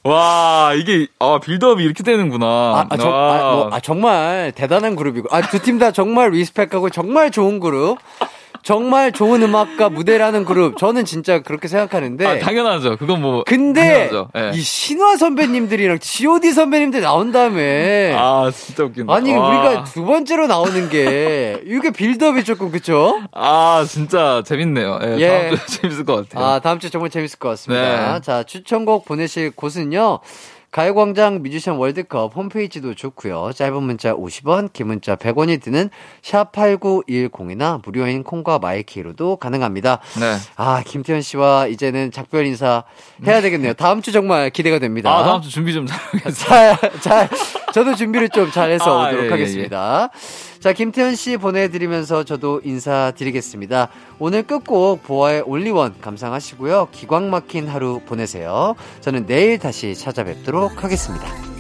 와, 0.05 0.73
이게, 0.75 1.07
아, 1.19 1.39
빌드업이 1.43 1.83
이렇게 1.85 2.03
되는구나. 2.03 2.47
아, 2.47 2.87
아, 2.89 2.97
정, 2.97 3.13
아, 3.13 3.53
뭐, 3.53 3.69
아, 3.73 3.81
정말 3.81 4.53
대단한 4.55 4.97
그룹이고. 4.97 5.29
아, 5.31 5.41
두 5.43 5.59
팀 5.61 5.79
다 5.79 5.91
정말 5.93 6.31
리스펙하고 6.31 6.91
정말 6.91 7.31
좋은 7.31 7.61
그룹. 7.61 7.99
정말 8.63 9.13
좋은 9.13 9.43
음악과 9.43 9.89
무대라는 9.89 10.45
그룹. 10.45 10.77
저는 10.77 11.05
진짜 11.05 11.41
그렇게 11.41 11.69
생각하는데. 11.69 12.27
아, 12.27 12.39
당연하죠. 12.39 12.97
그건 12.97 13.21
뭐. 13.21 13.43
근데. 13.45 14.11
예. 14.37 14.51
이 14.55 14.61
신화 14.61 15.17
선배님들이랑 15.17 15.99
G.O.D 15.99 16.53
선배님들 16.53 17.01
나온 17.01 17.33
다음에 17.33 18.15
아, 18.17 18.51
진짜 18.55 18.85
웃긴다. 18.85 19.13
아니 19.13 19.33
와. 19.35 19.49
우리가 19.49 19.85
두 19.85 20.05
번째로 20.05 20.47
나오는 20.47 20.89
게 20.89 21.61
이게 21.65 21.91
빌드업이 21.91 22.45
조금 22.45 22.71
그쵸? 22.71 23.21
아, 23.33 23.85
진짜 23.89 24.43
재밌네요. 24.47 24.99
예, 25.03 25.17
예. 25.19 25.29
다음 25.49 25.57
주 25.57 25.67
재밌을 25.81 26.05
것 26.05 26.29
같아요. 26.29 26.45
아 26.45 26.59
다음 26.61 26.79
주 26.79 26.91
정말 26.91 27.11
재밌을 27.11 27.39
것 27.39 27.49
같습니다. 27.51 28.15
네. 28.15 28.21
자 28.21 28.43
추천곡 28.45 29.05
보내실 29.05 29.51
곳은요. 29.53 30.21
가요광장 30.73 31.43
뮤지션 31.43 31.77
월드컵 31.77 32.35
홈페이지도 32.35 32.95
좋고요. 32.95 33.51
짧은 33.55 33.83
문자 33.83 34.15
50원, 34.15 34.73
긴 34.73 34.87
문자 34.87 35.17
100원이 35.17 35.61
드는 35.63 35.91
샵8910이나 36.23 37.83
무료인 37.85 38.25
콩과 38.25 38.59
my 38.59 38.81
K로도 38.81 39.37
가능합니다. 39.37 39.99
네. 40.19 40.37
아, 40.57 40.83
김태현 40.85 41.21
씨와 41.21 41.67
이제는 41.67 42.11
작별 42.11 42.47
인사 42.47 42.85
해야 43.27 43.43
되겠네요. 43.43 43.75
다음 43.75 44.01
주 44.01 44.13
정말 44.13 44.49
기대가 44.49 44.79
됩니다. 44.79 45.15
아, 45.15 45.23
다음 45.25 45.43
주 45.43 45.51
준비 45.51 45.75
좀 45.75 45.87
잘하겠습니다. 45.87 46.31
잘, 46.33 46.79
잘, 47.01 47.29
저도 47.75 47.95
준비를 47.95 48.31
좀 48.31 48.51
잘 48.51 48.71
해서 48.71 48.99
아, 48.99 49.09
오도록 49.09 49.25
예, 49.25 49.27
예, 49.27 49.31
하겠습니다. 49.31 50.11
자, 50.63 50.73
김태현 50.73 51.17
씨 51.17 51.39
보내드리면서 51.39 52.23
저도 52.23 52.61
인사드리겠습니다. 52.63 53.89
오늘 54.21 54.45
끝곡 54.45 55.03
보아의 55.03 55.41
Only 55.41 55.75
One 55.75 56.01
감상하시고요. 56.01 56.91
기광 56.93 57.31
막힌 57.31 57.67
하루 57.67 58.01
보내세요. 58.07 58.77
저는 59.01 59.27
내일 59.27 59.59
다시 59.59 59.97
찾아뵙도록 59.97 60.85
하겠습니다. 60.85 61.52